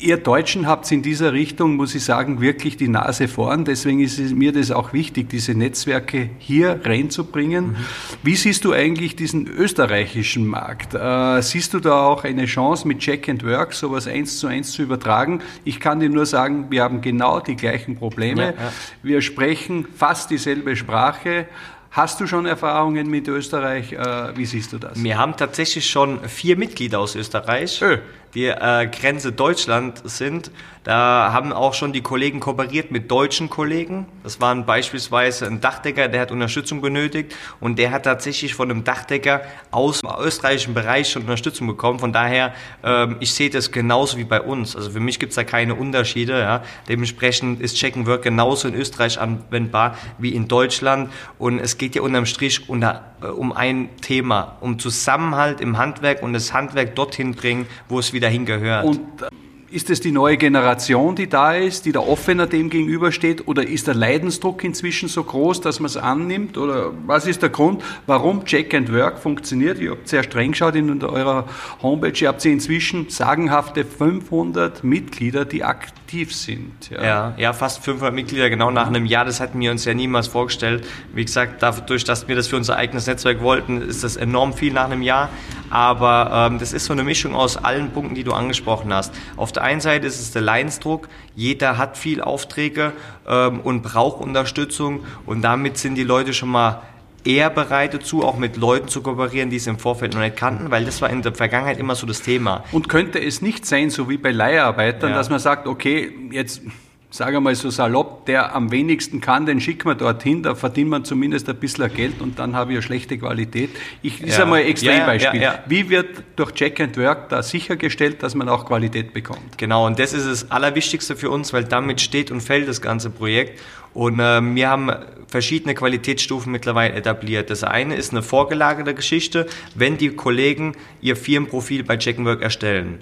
Ihr 0.01 0.17
Deutschen 0.17 0.67
habt 0.67 0.91
in 0.91 1.03
dieser 1.03 1.35
Richtung, 1.35 1.77
muss 1.77 1.95
ich 1.95 2.03
sagen, 2.03 2.41
wirklich 2.41 2.79
die 2.79 2.89
Nase 2.89 3.29
vorn. 3.29 3.67
Deswegen 3.67 4.01
ist 4.01 4.19
es 4.19 4.33
mir 4.33 4.51
das 4.51 4.71
auch 4.71 4.95
wichtig, 4.95 5.29
diese 5.29 5.55
Netzwerke 5.55 6.31
hier 6.39 6.81
reinzubringen. 6.83 7.73
Mhm. 7.73 7.77
Wie 8.23 8.35
siehst 8.35 8.65
du 8.65 8.73
eigentlich 8.73 9.15
diesen 9.15 9.47
österreichischen 9.47 10.47
Markt? 10.47 10.95
Äh, 10.95 11.43
siehst 11.43 11.75
du 11.75 11.81
da 11.81 12.07
auch 12.07 12.25
eine 12.25 12.47
Chance 12.47 12.89
mit 12.89 13.01
Check 13.01 13.29
and 13.29 13.45
Work 13.45 13.75
sowas 13.75 14.07
eins 14.07 14.39
zu 14.39 14.47
eins 14.47 14.73
zu 14.73 14.83
übertragen? 14.83 15.43
Ich 15.65 15.81
kann 15.81 16.01
dir 16.01 16.09
nur 16.09 16.25
sagen, 16.25 16.69
wir 16.71 16.83
haben 16.83 17.03
genau 17.03 17.41
die 17.41 17.57
gleichen 17.57 17.97
Probleme. 17.97 18.43
Ja, 18.43 18.51
ja. 18.51 18.73
Wir 19.03 19.21
sprechen 19.21 19.87
fast 19.95 20.31
dieselbe 20.31 20.77
Sprache. 20.77 21.47
Hast 21.91 22.21
du 22.21 22.27
schon 22.27 22.47
Erfahrungen 22.47 23.11
mit 23.11 23.29
Österreich? 23.29 23.93
Äh, 23.93 24.35
wie 24.35 24.47
siehst 24.47 24.73
du 24.73 24.79
das? 24.79 25.03
Wir 25.03 25.19
haben 25.19 25.37
tatsächlich 25.37 25.91
schon 25.91 26.27
vier 26.27 26.57
Mitglieder 26.57 27.01
aus 27.01 27.17
Österreich. 27.17 27.83
Ö 27.83 27.99
die 28.35 28.47
äh, 28.47 28.87
Grenze 28.87 29.33
Deutschland 29.33 30.03
sind. 30.05 30.51
Da 30.85 31.31
haben 31.35 31.53
auch 31.53 31.75
schon 31.75 31.93
die 31.93 32.01
Kollegen 32.01 32.41
kooperiert 32.41 32.91
mit 32.91 33.11
deutschen 33.11 33.51
Kollegen. 33.51 34.07
Das 34.23 34.41
waren 34.41 34.65
beispielsweise 34.65 35.47
ein 35.47 35.61
Dachdecker, 35.61 36.09
der 36.09 36.23
hat 36.23 36.33
Unterstützung 36.33 36.81
benötigt 36.81 37.37
und 37.61 37.79
der 37.79 37.91
hat 37.91 38.05
tatsächlich 38.05 38.55
von 38.55 38.71
einem 38.71 38.83
Dachdecker 38.83 39.43
aus 39.71 40.01
dem 40.01 40.11
österreichischen 40.21 40.73
Bereich 40.73 41.11
schon 41.11 41.23
Unterstützung 41.23 41.67
bekommen. 41.67 41.99
Von 41.99 42.15
daher, 42.15 42.55
ähm, 42.83 43.17
ich 43.21 43.35
sehe 43.35 43.51
das 43.51 43.73
genauso 43.73 44.17
wie 44.17 44.25
bei 44.25 44.41
uns. 44.41 44.75
Also 44.75 44.91
für 44.91 45.01
mich 45.01 45.19
gibt 45.19 45.31
es 45.31 45.37
da 45.37 45.45
keine 45.45 45.75
Unterschiede. 45.75 46.39
Ja. 46.39 46.63
Dementsprechend 46.89 47.61
ist 47.61 47.77
Check 47.77 47.97
and 47.97 48.07
Work 48.07 48.23
genauso 48.23 48.69
in 48.69 48.75
Österreich 48.75 49.21
anwendbar 49.21 49.99
wie 50.17 50.35
in 50.35 50.49
Deutschland. 50.49 51.13
Und 51.39 51.59
es 51.59 51.77
geht 51.77 51.95
ja 51.95 52.01
unterm 52.01 52.25
Strich 52.25 52.71
unter, 52.71 53.05
äh, 53.23 53.27
um 53.27 53.53
ein 53.53 53.91
Thema, 54.01 54.57
um 54.61 54.79
Zusammenhalt 54.79 55.61
im 55.61 55.77
Handwerk 55.77 56.23
und 56.23 56.33
das 56.33 56.55
Handwerk 56.55 56.95
dorthin 56.95 57.35
bringen, 57.35 57.67
wo 57.89 57.99
es 57.99 58.15
wieder 58.15 58.20
wieder 58.21 58.29
hingehört. 58.29 58.85
Und 58.85 58.99
äh, 59.23 59.29
ist 59.71 59.89
es 59.89 60.01
die 60.01 60.11
neue 60.11 60.37
Generation, 60.37 61.15
die 61.15 61.29
da 61.29 61.55
ist, 61.55 61.87
die 61.87 61.93
da 61.93 62.01
offener 62.01 62.47
dem 62.47 62.71
gegenübersteht? 62.71 63.47
Oder 63.47 63.67
ist 63.67 63.87
der 63.87 63.95
Leidensdruck 63.95 64.65
inzwischen 64.65 65.09
so 65.09 65.23
groß, 65.23 65.61
dass 65.61 65.81
man 65.81 65.87
es 65.87 65.97
annimmt? 65.97 66.59
Oder 66.59 66.93
was 67.07 67.27
ist 67.27 67.41
der 67.41 67.51
Grund, 67.51 67.83
warum 68.07 68.45
Check 68.45 68.75
and 68.75 68.93
Work 68.93 69.19
funktioniert? 69.19 69.79
Ihr 69.79 69.93
habt 69.93 70.09
sehr 70.09 70.23
streng 70.23 70.51
geschaut 70.51 70.75
in 70.75 71.03
eurer 71.03 71.47
Homepage. 71.83 72.13
Ihr 72.21 72.29
habt 72.29 72.41
sie 72.41 72.53
inzwischen 72.53 73.09
sagenhafte 73.09 73.85
500 73.85 74.85
Mitglieder, 74.85 75.45
die 75.45 75.65
aktiv 76.11 76.35
sind. 76.35 76.91
Ja. 76.91 77.05
ja, 77.05 77.35
ja, 77.37 77.53
fast 77.53 77.85
500 77.85 78.13
Mitglieder 78.13 78.51
genau 78.51 78.73
nach 78.73 78.89
einem 78.89 79.07
Jahr. 79.07 79.25
Das 79.25 79.39
hatten 79.39 79.61
wir 79.61 79.71
uns 79.71 79.85
ja 79.85 79.95
niemals 79.95 80.27
vorgestellt. 80.27 80.85
Wie 81.15 81.25
gesagt, 81.25 81.63
dadurch, 81.63 82.03
dass 82.03 82.27
wir 82.27 82.35
das 82.35 82.49
für 82.49 82.57
unser 82.57 82.77
eigenes 82.77 83.07
Netzwerk 83.07 83.41
wollten, 83.43 83.81
ist 83.81 84.03
das 84.03 84.17
enorm 84.17 84.53
viel 84.53 84.73
nach 84.73 84.87
einem 84.87 85.03
Jahr. 85.03 85.29
Aber 85.71 86.49
ähm, 86.51 86.59
das 86.59 86.73
ist 86.73 86.87
so 86.87 86.93
eine 86.93 87.05
Mischung 87.05 87.37
aus 87.37 87.57
allen 87.57 87.93
Punkten, 87.93 88.17
die 88.17 88.25
du 88.25 88.33
angesprochen 88.33 88.93
hast. 88.93 89.15
Auf 89.37 89.53
der 89.53 89.63
einen 89.63 89.81
Seite 89.81 90.09
ist 90.09 90.21
es 90.21 90.33
der 90.33 90.43
Leidensdruck. 90.43 91.09
Jeder 91.37 91.79
hat 91.79 91.97
viel 91.97 92.21
Aufträge 92.21 92.93
ähm, 93.29 93.61
und 93.61 93.83
braucht 93.83 94.21
Unterstützung. 94.21 95.05
Und 95.27 95.43
damit 95.43 95.79
sind 95.79 95.95
die 95.95 96.03
Leute 96.03 96.35
schon 96.35 96.49
mal 96.49 96.83
eher 97.25 97.51
bereit 97.51 97.95
dazu, 97.95 98.25
auch 98.25 98.37
mit 98.37 98.57
Leuten 98.57 98.89
zu 98.89 99.03
kooperieren, 99.03 99.51
die 99.51 99.57
es 99.57 99.67
im 99.67 99.79
Vorfeld 99.79 100.15
noch 100.15 100.21
nicht 100.21 100.37
kannten, 100.37 100.71
weil 100.71 100.85
das 100.85 101.03
war 101.03 101.11
in 101.11 101.23
der 101.23 101.35
Vergangenheit 101.35 101.79
immer 101.79 101.95
so 101.95 102.07
das 102.07 102.23
Thema. 102.23 102.65
Und 102.73 102.89
könnte 102.89 103.19
es 103.19 103.43
nicht 103.43 103.67
sein, 103.67 103.91
so 103.91 104.09
wie 104.09 104.17
bei 104.17 104.31
Leiharbeitern, 104.31 105.11
ja. 105.11 105.17
dass 105.17 105.31
man 105.31 105.39
sagt, 105.39 105.67
okay, 105.67 106.13
jetzt 106.31 106.63
sage 107.11 107.41
mal 107.41 107.55
so 107.55 107.71
salopp, 107.71 108.27
der 108.27 108.55
am 108.55 108.71
wenigsten 108.71 109.21
kann, 109.21 109.45
den 109.45 109.61
schicken 109.61 109.89
wir 109.89 109.97
dorthin, 109.97 110.43
da 110.43 110.55
verdient 110.55 110.91
man 110.91 111.05
zumindest 111.05 111.49
ein 111.49 111.57
bisschen 111.57 111.93
Geld 111.93 112.21
und 112.21 112.39
dann 112.39 112.55
habe 112.55 112.73
ich 112.73 112.79
eine 112.79 112.83
schlechte 112.83 113.19
Qualität. 113.19 113.71
Ich, 114.01 114.23
ist 114.23 114.39
ja. 114.39 114.45
einmal 114.45 114.61
ein 114.61 114.67
Extrembeispiel. 114.67 115.41
Ja, 115.41 115.55
ja, 115.55 115.65
Wie 115.67 115.91
wird 115.91 116.23
durch 116.37 116.53
Check 116.53 116.81
and 116.81 116.97
Work 116.97 117.29
da 117.29 117.43
sichergestellt, 117.43 118.23
dass 118.23 118.35
man 118.35 118.49
auch 118.49 118.65
Qualität 118.65 119.13
bekommt? 119.13 119.59
Genau, 119.59 119.87
und 119.87 119.99
das 119.99 120.13
ist 120.13 120.27
das 120.27 120.51
Allerwichtigste 120.51 121.17
für 121.17 121.31
uns, 121.31 121.53
weil 121.53 121.65
damit 121.65 122.01
steht 122.01 122.31
und 122.31 122.41
fällt 122.41 122.69
das 122.69 122.81
ganze 122.81 123.11
Projekt. 123.11 123.61
Und 123.93 124.21
äh, 124.21 124.41
wir 124.41 124.69
haben 124.69 124.93
verschiedene 125.27 125.75
Qualitätsstufen 125.75 126.53
mittlerweile 126.53 126.95
etabliert. 126.95 127.51
Das 127.51 127.65
eine 127.65 127.97
ist 127.97 128.13
eine 128.13 128.23
vorgelagerte 128.23 128.95
Geschichte, 128.95 129.47
wenn 129.75 129.99
die 129.99 130.11
Kollegen 130.11 130.77
ihr 131.01 131.17
Firmenprofil 131.17 131.83
bei 131.83 131.97
Check 131.97 132.19
and 132.19 132.27
Work 132.27 132.43
erstellen 132.43 133.01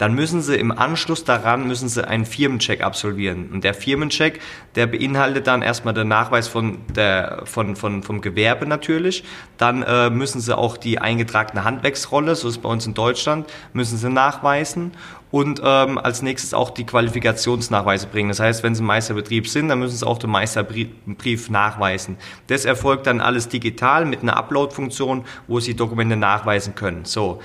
dann 0.00 0.14
müssen 0.14 0.40
Sie 0.40 0.56
im 0.56 0.72
Anschluss 0.72 1.24
daran 1.24 1.66
müssen 1.66 1.90
Sie 1.90 2.08
einen 2.08 2.24
Firmencheck 2.24 2.82
absolvieren. 2.82 3.50
Und 3.52 3.64
der 3.64 3.74
Firmencheck, 3.74 4.40
der 4.74 4.86
beinhaltet 4.86 5.46
dann 5.46 5.60
erstmal 5.60 5.92
den 5.92 6.08
Nachweis 6.08 6.48
von 6.48 6.78
der, 6.96 7.42
von, 7.44 7.76
von, 7.76 8.02
vom 8.02 8.22
Gewerbe 8.22 8.64
natürlich. 8.64 9.24
Dann 9.58 9.82
äh, 9.82 10.08
müssen 10.08 10.40
Sie 10.40 10.56
auch 10.56 10.78
die 10.78 11.00
eingetragene 11.00 11.64
Handwerksrolle, 11.64 12.34
so 12.34 12.48
ist 12.48 12.62
bei 12.62 12.70
uns 12.70 12.86
in 12.86 12.94
Deutschland, 12.94 13.46
müssen 13.74 13.98
Sie 13.98 14.08
nachweisen 14.08 14.92
und 15.30 15.60
ähm, 15.62 15.98
als 15.98 16.22
nächstes 16.22 16.54
auch 16.54 16.70
die 16.70 16.84
Qualifikationsnachweise 16.84 18.06
bringen. 18.06 18.30
Das 18.30 18.40
heißt, 18.40 18.62
wenn 18.62 18.74
Sie 18.74 18.82
Meisterbetrieb 18.82 19.48
sind, 19.48 19.68
dann 19.68 19.80
müssen 19.80 19.98
Sie 19.98 20.06
auch 20.06 20.18
den 20.18 20.30
Meisterbrief 20.30 21.50
nachweisen. 21.50 22.16
Das 22.46 22.64
erfolgt 22.64 23.06
dann 23.06 23.20
alles 23.20 23.48
digital 23.48 24.06
mit 24.06 24.22
einer 24.22 24.38
Upload-Funktion, 24.38 25.24
wo 25.46 25.60
Sie 25.60 25.74
Dokumente 25.74 26.16
nachweisen 26.16 26.74
können. 26.74 27.04
So, 27.04 27.40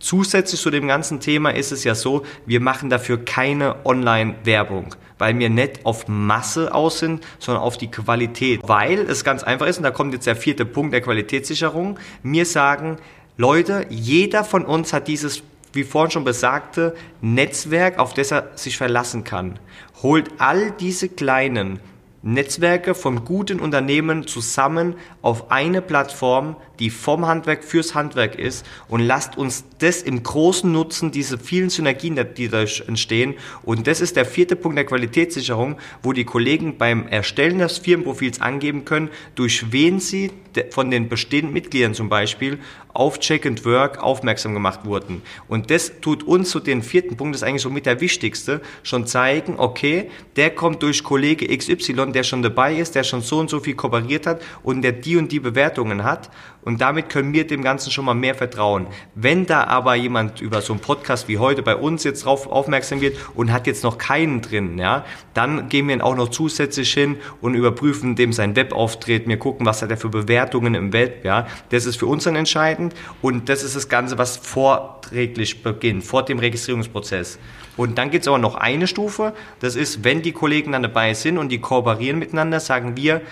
Zusätzlich 0.00 0.60
zu 0.60 0.70
dem 0.70 0.86
ganzen 0.86 1.20
Thema 1.20 1.50
ist 1.50 1.72
es 1.72 1.84
ja 1.84 1.94
so, 1.94 2.24
wir 2.46 2.60
machen 2.60 2.88
dafür 2.88 3.24
keine 3.24 3.84
Online-Werbung, 3.84 4.94
weil 5.18 5.38
wir 5.38 5.50
nicht 5.50 5.84
auf 5.84 6.06
Masse 6.06 6.72
aus 6.72 7.00
sind, 7.00 7.24
sondern 7.38 7.62
auf 7.64 7.78
die 7.78 7.90
Qualität. 7.90 8.60
Weil 8.64 9.00
es 9.00 9.24
ganz 9.24 9.42
einfach 9.42 9.66
ist, 9.66 9.78
und 9.78 9.82
da 9.82 9.90
kommt 9.90 10.14
jetzt 10.14 10.26
der 10.26 10.36
vierte 10.36 10.64
Punkt 10.64 10.92
der 10.92 11.00
Qualitätssicherung, 11.00 11.98
wir 12.22 12.46
sagen, 12.46 12.98
Leute, 13.36 13.86
jeder 13.88 14.44
von 14.44 14.64
uns 14.64 14.92
hat 14.92 15.08
dieses, 15.08 15.42
wie 15.72 15.84
vorhin 15.84 16.10
schon 16.10 16.24
besagte, 16.24 16.94
Netzwerk, 17.20 17.98
auf 17.98 18.14
das 18.14 18.30
er 18.30 18.50
sich 18.54 18.76
verlassen 18.76 19.24
kann. 19.24 19.58
Holt 20.02 20.30
all 20.38 20.70
diese 20.72 21.08
kleinen 21.08 21.80
Netzwerke 22.22 22.94
von 22.94 23.24
guten 23.24 23.60
Unternehmen 23.60 24.26
zusammen 24.26 24.94
auf 25.22 25.50
eine 25.50 25.80
Plattform, 25.80 26.56
die 26.78 26.90
vom 26.90 27.26
Handwerk 27.26 27.64
fürs 27.64 27.94
Handwerk 27.94 28.36
ist 28.36 28.64
und 28.88 29.00
lasst 29.00 29.36
uns 29.36 29.64
das 29.78 30.02
im 30.02 30.22
Großen 30.22 30.70
nutzen, 30.70 31.10
diese 31.10 31.38
vielen 31.38 31.70
Synergien, 31.70 32.18
die 32.36 32.48
da 32.48 32.64
entstehen. 32.86 33.34
Und 33.62 33.86
das 33.86 34.00
ist 34.00 34.16
der 34.16 34.24
vierte 34.24 34.56
Punkt 34.56 34.78
der 34.78 34.86
Qualitätssicherung, 34.86 35.76
wo 36.02 36.12
die 36.12 36.24
Kollegen 36.24 36.78
beim 36.78 37.06
Erstellen 37.08 37.58
des 37.58 37.78
Firmenprofils 37.78 38.40
angeben 38.40 38.84
können, 38.84 39.10
durch 39.34 39.72
wen 39.72 40.00
sie 40.00 40.30
von 40.70 40.90
den 40.90 41.08
bestehenden 41.08 41.52
Mitgliedern 41.52 41.94
zum 41.94 42.08
Beispiel 42.08 42.58
auf 42.98 43.20
Check 43.20 43.46
and 43.46 43.64
Work 43.64 44.02
aufmerksam 44.02 44.54
gemacht 44.54 44.80
wurden. 44.84 45.22
Und 45.46 45.70
das 45.70 46.00
tut 46.00 46.24
uns 46.24 46.50
zu 46.50 46.58
so 46.58 46.64
den 46.64 46.82
vierten 46.82 47.16
Punkt, 47.16 47.34
das 47.34 47.42
ist 47.42 47.48
eigentlich 47.48 47.62
so 47.62 47.70
mit 47.70 47.86
der 47.86 48.00
wichtigste, 48.00 48.60
schon 48.82 49.06
zeigen, 49.06 49.54
okay, 49.58 50.10
der 50.36 50.50
kommt 50.50 50.82
durch 50.82 51.04
Kollege 51.04 51.56
XY, 51.56 52.12
der 52.12 52.24
schon 52.24 52.42
dabei 52.42 52.74
ist, 52.74 52.94
der 52.96 53.04
schon 53.04 53.20
so 53.20 53.38
und 53.38 53.50
so 53.50 53.60
viel 53.60 53.74
kooperiert 53.74 54.26
hat 54.26 54.42
und 54.64 54.82
der 54.82 54.92
die 54.92 55.16
und 55.16 55.30
die 55.30 55.38
Bewertungen 55.38 56.02
hat 56.02 56.30
Und 56.68 56.82
damit 56.82 57.08
können 57.08 57.32
wir 57.32 57.46
dem 57.46 57.62
Ganzen 57.62 57.90
schon 57.90 58.04
mal 58.04 58.12
mehr 58.12 58.34
vertrauen. 58.34 58.88
Wenn 59.14 59.46
da 59.46 59.64
aber 59.64 59.94
jemand 59.94 60.42
über 60.42 60.60
so 60.60 60.74
einen 60.74 60.80
Podcast 60.80 61.26
wie 61.26 61.38
heute 61.38 61.62
bei 61.62 61.74
uns 61.74 62.04
jetzt 62.04 62.26
drauf 62.26 62.46
aufmerksam 62.46 63.00
wird 63.00 63.16
und 63.34 63.50
hat 63.50 63.66
jetzt 63.66 63.84
noch 63.84 63.96
keinen 63.96 64.42
drin, 64.42 64.76
ja, 64.76 65.06
dann 65.32 65.70
gehen 65.70 65.88
wir 65.88 65.94
ihn 65.94 66.02
auch 66.02 66.14
noch 66.14 66.28
zusätzlich 66.28 66.92
hin 66.92 67.16
und 67.40 67.54
überprüfen 67.54 68.16
dem 68.16 68.34
sein 68.34 68.54
Webauftritt. 68.54 69.26
Wir 69.26 69.38
gucken, 69.38 69.64
was 69.64 69.80
hat 69.80 69.90
er 69.90 69.96
für 69.96 70.10
Bewertungen 70.10 70.74
im 70.74 70.92
Web, 70.92 71.24
ja. 71.24 71.46
Das 71.70 71.86
ist 71.86 71.96
für 71.96 72.04
uns 72.04 72.24
dann 72.24 72.36
entscheidend 72.36 72.94
und 73.22 73.48
das 73.48 73.62
ist 73.62 73.74
das 73.74 73.88
Ganze, 73.88 74.18
was 74.18 74.36
vorträglich 74.36 75.62
beginnt, 75.62 76.04
vor 76.04 76.22
dem 76.22 76.38
Registrierungsprozess. 76.38 77.38
Und 77.78 77.96
dann 77.96 78.10
gibt 78.10 78.24
es 78.24 78.28
aber 78.28 78.38
noch 78.38 78.56
eine 78.56 78.88
Stufe, 78.88 79.32
das 79.60 79.74
ist, 79.74 80.04
wenn 80.04 80.20
die 80.20 80.32
Kollegen 80.32 80.72
dann 80.72 80.82
dabei 80.82 81.14
sind 81.14 81.38
und 81.38 81.48
die 81.48 81.60
kooperieren 81.60 82.18
miteinander, 82.18 82.60
sagen 82.60 82.94
wir, 82.96 83.22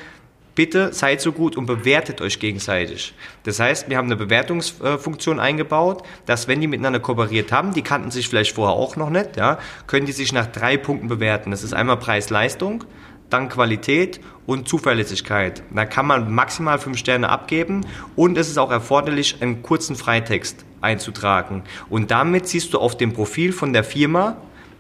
bitte 0.57 0.93
seid 0.93 1.21
so 1.21 1.31
gut 1.31 1.57
und 1.57 1.67
bewertet 1.67 2.21
euch 2.21 2.41
gegenseitig. 2.41 3.15
Das 3.45 3.61
heißt, 3.61 3.89
wir 3.89 3.97
haben 3.97 4.07
eine 4.07 4.17
Bewertungsfunktion 4.17 5.39
eingebaut, 5.39 6.03
dass 6.25 6.49
wenn 6.49 6.61
die 6.61 6.67
miteinander 6.67 6.99
kooperiert 6.99 7.53
haben, 7.53 7.73
die 7.73 7.83
kannten 7.83 8.11
sich 8.11 8.29
vielleicht 8.29 8.57
vorher 8.57 8.75
auch 8.75 8.97
noch 8.97 9.11
nicht, 9.11 9.37
ja, 9.37 9.59
können 9.87 10.07
die 10.07 10.13
sich 10.13 10.33
nach 10.33 10.47
drei 10.47 10.77
Punkten 10.77 11.07
bewerten. 11.07 11.53
Das 11.53 11.63
ist 11.63 11.75
einmal 11.75 11.99
Preis-Leistung, 11.99 12.83
dann 13.31 13.49
Qualität 13.49 14.21
und 14.47 14.69
Zuverlässigkeit. 14.69 15.63
Da 15.71 15.85
kann 15.85 16.07
man 16.07 16.33
maximal 16.33 16.79
fünf 16.79 16.99
Sterne 16.99 17.29
abgeben 17.29 17.85
und 18.17 18.39
es 18.39 18.49
ist 18.49 18.59
auch 18.59 18.71
erforderlich, 18.71 19.43
einen 19.43 19.63
kurzen 19.63 19.95
Freitext 19.95 20.65
einzutragen. 20.81 21.65
Und 21.91 22.11
damit 22.11 22.49
siehst 22.49 22.73
du 22.73 22.79
auf 22.79 22.97
dem 22.97 23.13
Profil 23.13 23.53
von 23.53 23.73
der 23.73 23.85
Firma, 23.85 24.37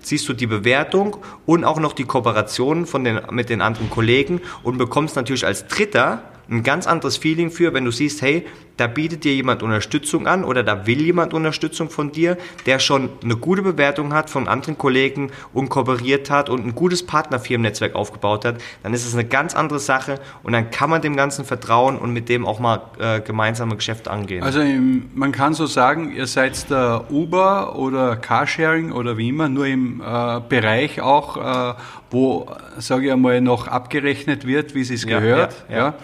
siehst 0.07 0.29
du 0.29 0.33
die 0.33 0.47
Bewertung 0.47 1.17
und 1.47 1.65
auch 1.65 1.81
noch 1.81 1.93
die 1.93 2.05
Kooperation 2.05 2.87
von 2.87 3.05
den, 3.05 3.21
mit 3.31 3.51
den 3.51 3.61
anderen 3.61 3.91
Kollegen 3.91 4.41
und 4.63 4.79
bekommst 4.79 5.17
natürlich 5.17 5.45
als 5.45 5.67
Dritter 5.67 6.23
ein 6.49 6.63
ganz 6.63 6.87
anderes 6.87 7.17
Feeling 7.17 7.51
für, 7.51 7.75
wenn 7.75 7.85
du 7.85 7.91
siehst, 7.91 8.23
hey, 8.23 8.47
da 8.76 8.87
bietet 8.87 9.25
dir 9.25 9.35
jemand 9.35 9.62
Unterstützung 9.62 10.26
an 10.26 10.45
oder 10.45 10.62
da 10.62 10.87
will 10.87 11.00
jemand 11.00 11.35
Unterstützung 11.35 11.90
von 11.90 12.12
dir, 12.12 12.37
der 12.66 12.78
schon 12.78 13.09
eine 13.23 13.37
gute 13.37 13.62
Bewertung 13.62 14.12
hat 14.12 14.30
von 14.30 14.49
anderen 14.49 14.76
Kollegen 14.76 15.30
und 15.52 15.68
kooperiert 15.68 16.30
hat 16.30 16.50
und 16.50 16.66
ein 16.66 16.75
gutes 16.75 17.04
Partnerfirmennetzwerk 17.06 17.95
aufgebaut 17.95 18.45
hat, 18.45 18.56
dann 18.83 18.92
ist 18.95 19.06
es 19.06 19.14
eine 19.14 19.25
ganz 19.25 19.54
andere 19.54 19.78
Sache 19.78 20.21
und 20.42 20.52
dann 20.52 20.71
kann 20.71 20.90
man 20.90 21.02
dem 21.02 21.16
Ganzen 21.16 21.45
vertrauen 21.45 21.97
und 21.97 22.12
mit 22.12 22.28
dem 22.28 22.47
auch 22.47 22.59
mal 22.61 22.83
äh, 22.99 23.21
gemeinsame 23.21 23.76
Geschäfte 23.76 24.11
angehen. 24.11 24.42
Also 24.42 24.61
im, 24.61 25.11
man 25.14 25.33
kann 25.33 25.54
so 25.54 25.66
sagen, 25.66 26.12
ihr 26.14 26.26
seid 26.26 26.71
der 26.71 27.11
Uber 27.11 27.76
oder 27.76 28.16
Carsharing 28.16 28.92
oder 28.92 29.16
wie 29.16 29.28
immer, 29.28 29.49
nur 29.49 29.66
im 29.66 30.00
äh, 30.00 30.40
Bereich 30.49 31.00
auch, 31.00 31.37
äh, 31.37 31.75
wo, 32.11 32.50
sage 32.78 33.06
ich 33.06 33.12
einmal, 33.12 33.40
noch 33.40 33.68
abgerechnet 33.68 34.47
wird, 34.47 34.75
wie 34.75 34.83
es 34.83 35.04
ja, 35.04 35.18
gehört. 35.18 35.64
Ja, 35.68 35.76
ja. 35.76 35.87
ja 35.88 35.95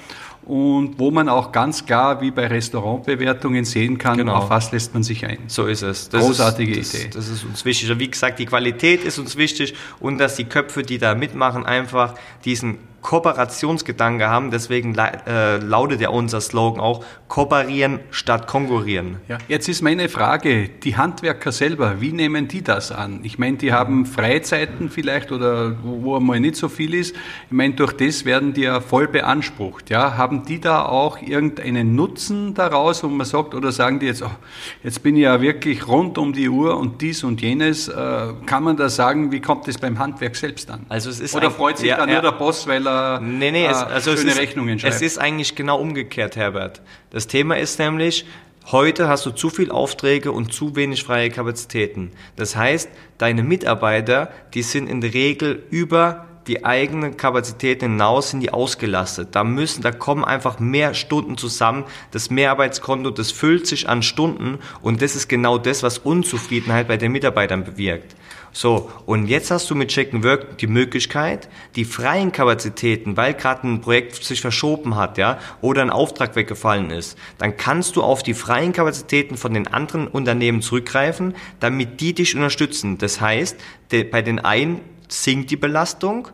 und 0.44 0.98
wo 0.98 1.10
man 1.10 1.28
auch 1.28 1.52
ganz 1.52 1.86
klar 1.86 2.20
wie 2.20 2.30
bei 2.30 2.48
Restaurantbewertungen 2.48 3.64
sehen 3.64 3.98
kann, 3.98 4.16
genau. 4.16 4.34
auf 4.34 4.50
was 4.50 4.72
lässt 4.72 4.92
man 4.92 5.02
sich 5.02 5.24
ein. 5.24 5.38
So 5.46 5.66
ist 5.66 5.82
es. 5.82 6.08
Das 6.08 6.24
Großartige 6.24 6.74
ist, 6.74 6.94
Idee. 6.94 7.04
Das, 7.06 7.26
das 7.26 7.28
ist 7.28 7.44
uns 7.44 7.64
wichtig. 7.64 7.90
Und 7.90 8.00
wie 8.00 8.10
gesagt, 8.10 8.38
die 8.38 8.46
Qualität 8.46 9.04
ist 9.04 9.18
uns 9.18 9.36
wichtig 9.36 9.74
und 10.00 10.18
dass 10.18 10.36
die 10.36 10.44
Köpfe, 10.44 10.82
die 10.82 10.98
da 10.98 11.14
mitmachen, 11.14 11.64
einfach 11.64 12.14
diesen 12.44 12.78
Kooperationsgedanke 13.02 14.28
haben. 14.28 14.50
Deswegen 14.50 14.94
äh, 14.96 15.58
lautet 15.58 16.00
ja 16.00 16.08
unser 16.08 16.40
Slogan 16.40 16.80
auch 16.80 17.04
Kooperieren 17.28 18.00
statt 18.10 18.46
Konkurrieren. 18.46 19.16
Ja, 19.28 19.38
jetzt 19.48 19.68
ist 19.68 19.82
meine 19.82 20.08
Frage, 20.08 20.68
die 20.68 20.96
Handwerker 20.96 21.50
selber, 21.50 22.00
wie 22.00 22.12
nehmen 22.12 22.48
die 22.48 22.62
das 22.62 22.92
an? 22.92 23.20
Ich 23.24 23.38
meine, 23.38 23.56
die 23.56 23.72
haben 23.72 24.06
Freizeiten 24.06 24.88
vielleicht 24.88 25.32
oder 25.32 25.76
wo, 25.82 26.02
wo 26.02 26.16
einmal 26.16 26.40
nicht 26.40 26.56
so 26.56 26.68
viel 26.68 26.94
ist. 26.94 27.16
Ich 27.46 27.52
meine, 27.52 27.74
durch 27.74 27.92
das 27.92 28.24
werden 28.24 28.52
die 28.52 28.62
ja 28.62 28.80
voll 28.80 29.08
beansprucht. 29.08 29.90
Ja? 29.90 30.16
Haben 30.16 30.44
die 30.44 30.60
da 30.60 30.84
auch 30.84 31.20
irgendeinen 31.20 31.94
Nutzen 31.94 32.54
daraus, 32.54 33.02
wo 33.02 33.08
man 33.08 33.26
sagt, 33.26 33.54
oder 33.54 33.72
sagen 33.72 33.98
die 33.98 34.06
jetzt, 34.06 34.22
oh, 34.22 34.30
jetzt 34.84 35.02
bin 35.02 35.16
ich 35.16 35.22
ja 35.22 35.40
wirklich 35.40 35.88
rund 35.88 36.18
um 36.18 36.32
die 36.32 36.48
Uhr 36.48 36.76
und 36.76 37.00
dies 37.02 37.24
und 37.24 37.40
jenes. 37.40 37.88
Äh, 37.88 37.94
kann 38.46 38.62
man 38.62 38.76
da 38.76 38.88
sagen, 38.88 39.32
wie 39.32 39.40
kommt 39.40 39.66
das 39.66 39.78
beim 39.78 39.98
Handwerk 39.98 40.36
selbst 40.36 40.70
an? 40.70 40.86
Also 40.88 41.10
es 41.10 41.18
ist 41.18 41.34
oder 41.34 41.50
freut 41.50 41.78
sich 41.78 41.88
ja, 41.88 41.96
da 41.96 42.06
ja. 42.06 42.12
nur 42.12 42.22
der 42.22 42.32
Boss, 42.38 42.66
weil 42.66 42.86
er 42.86 42.91
oder 42.92 43.20
nee, 43.20 43.50
nee, 43.50 43.66
es, 43.66 43.76
also 43.76 44.16
schöne 44.16 44.30
es 44.30 44.34
ist, 44.34 44.40
Rechnungen 44.40 44.78
schreibt. 44.78 44.94
Es 44.94 45.02
ist 45.02 45.18
eigentlich 45.18 45.54
genau 45.54 45.80
umgekehrt, 45.80 46.36
Herbert. 46.36 46.82
Das 47.10 47.26
Thema 47.26 47.56
ist 47.58 47.78
nämlich, 47.78 48.26
Heute 48.70 49.08
hast 49.08 49.26
du 49.26 49.32
zu 49.32 49.50
viel 49.50 49.72
Aufträge 49.72 50.30
und 50.30 50.52
zu 50.52 50.76
wenig 50.76 51.02
freie 51.02 51.30
Kapazitäten. 51.30 52.12
Das 52.36 52.54
heißt, 52.54 52.88
deine 53.18 53.42
Mitarbeiter, 53.42 54.30
die 54.54 54.62
sind 54.62 54.86
in 54.86 55.00
der 55.00 55.12
Regel 55.12 55.64
über 55.70 56.26
die 56.46 56.64
eigenen 56.64 57.16
Kapazitäten 57.16 57.92
hinaus 57.92 58.30
sind 58.30 58.40
die 58.40 58.52
ausgelastet. 58.52 59.28
Da 59.32 59.44
müssen, 59.44 59.82
da 59.82 59.92
kommen 59.92 60.24
einfach 60.24 60.58
mehr 60.58 60.94
Stunden 60.94 61.36
zusammen. 61.36 61.84
Das 62.10 62.30
Mehrarbeitskonto, 62.30 63.10
das 63.10 63.30
füllt 63.30 63.66
sich 63.66 63.88
an 63.88 64.02
Stunden 64.02 64.58
und 64.80 65.02
das 65.02 65.16
ist 65.16 65.28
genau 65.28 65.58
das, 65.58 65.82
was 65.82 65.98
Unzufriedenheit 65.98 66.88
bei 66.88 66.96
den 66.96 67.12
Mitarbeitern 67.12 67.64
bewirkt. 67.64 68.16
So, 68.54 68.90
und 69.06 69.28
jetzt 69.28 69.50
hast 69.50 69.70
du 69.70 69.74
mit 69.74 69.88
Check 69.88 70.12
Work 70.22 70.58
die 70.58 70.66
Möglichkeit, 70.66 71.48
die 71.74 71.86
freien 71.86 72.32
Kapazitäten, 72.32 73.16
weil 73.16 73.32
gerade 73.32 73.66
ein 73.66 73.80
Projekt 73.80 74.22
sich 74.22 74.42
verschoben 74.42 74.94
hat, 74.94 75.16
ja, 75.16 75.38
oder 75.62 75.80
ein 75.80 75.88
Auftrag 75.88 76.36
weggefallen 76.36 76.90
ist, 76.90 77.16
dann 77.38 77.56
kannst 77.56 77.96
du 77.96 78.02
auf 78.02 78.22
die 78.22 78.34
freien 78.34 78.74
Kapazitäten 78.74 79.38
von 79.38 79.54
den 79.54 79.68
anderen 79.68 80.06
Unternehmen 80.06 80.60
zurückgreifen, 80.60 81.34
damit 81.60 82.02
die 82.02 82.12
dich 82.12 82.36
unterstützen. 82.36 82.98
Das 82.98 83.22
heißt, 83.22 83.56
bei 83.88 84.20
den 84.20 84.38
einen 84.38 84.82
sinkt 85.12 85.50
die 85.50 85.56
Belastung, 85.56 86.28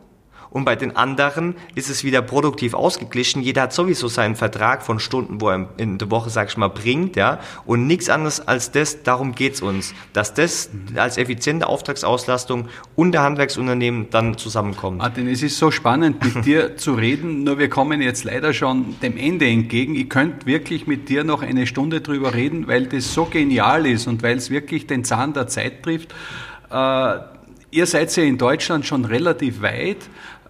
und 0.50 0.64
bei 0.64 0.76
den 0.76 0.96
anderen 0.96 1.54
ist 1.74 1.90
es 1.90 2.04
wieder 2.04 2.22
produktiv 2.22 2.74
ausgeglichen. 2.74 3.42
Jeder 3.42 3.62
hat 3.62 3.72
sowieso 3.72 4.08
seinen 4.08 4.34
Vertrag 4.34 4.82
von 4.82 4.98
Stunden, 4.98 5.40
wo 5.40 5.50
er 5.50 5.68
in 5.76 5.98
der 5.98 6.10
Woche, 6.10 6.30
sag 6.30 6.48
ich 6.48 6.56
mal, 6.56 6.68
bringt, 6.68 7.16
ja. 7.16 7.40
Und 7.66 7.86
nichts 7.86 8.08
anderes 8.08 8.46
als 8.46 8.70
das, 8.70 9.02
darum 9.02 9.34
geht's 9.34 9.60
uns, 9.60 9.94
dass 10.12 10.34
das 10.34 10.70
als 10.96 11.18
effiziente 11.18 11.66
Auftragsauslastung 11.66 12.68
und 12.96 13.12
der 13.12 13.22
Handwerksunternehmen 13.22 14.08
dann 14.10 14.38
zusammenkommt. 14.38 14.98
Martin, 14.98 15.28
es 15.28 15.42
ist 15.42 15.58
so 15.58 15.70
spannend, 15.70 16.24
mit 16.24 16.44
dir 16.46 16.76
zu 16.76 16.94
reden, 16.94 17.44
nur 17.44 17.58
wir 17.58 17.68
kommen 17.68 18.00
jetzt 18.00 18.24
leider 18.24 18.54
schon 18.54 18.96
dem 19.02 19.16
Ende 19.18 19.46
entgegen. 19.46 19.94
Ich 19.94 20.08
könnte 20.08 20.46
wirklich 20.46 20.86
mit 20.86 21.08
dir 21.08 21.24
noch 21.24 21.42
eine 21.42 21.66
Stunde 21.66 22.00
drüber 22.00 22.32
reden, 22.32 22.68
weil 22.68 22.86
das 22.86 23.12
so 23.12 23.26
genial 23.26 23.86
ist 23.86 24.06
und 24.06 24.22
weil 24.22 24.38
es 24.38 24.48
wirklich 24.48 24.86
den 24.86 25.04
Zahn 25.04 25.34
der 25.34 25.46
Zeit 25.46 25.82
trifft. 25.82 26.14
Äh, 26.70 27.18
ihr 27.70 27.87
seid 27.87 28.14
ja 28.16 28.22
in 28.22 28.38
Deutschland 28.38 28.87
schon 28.87 29.04
relativ 29.04 29.62
weit. 29.62 29.98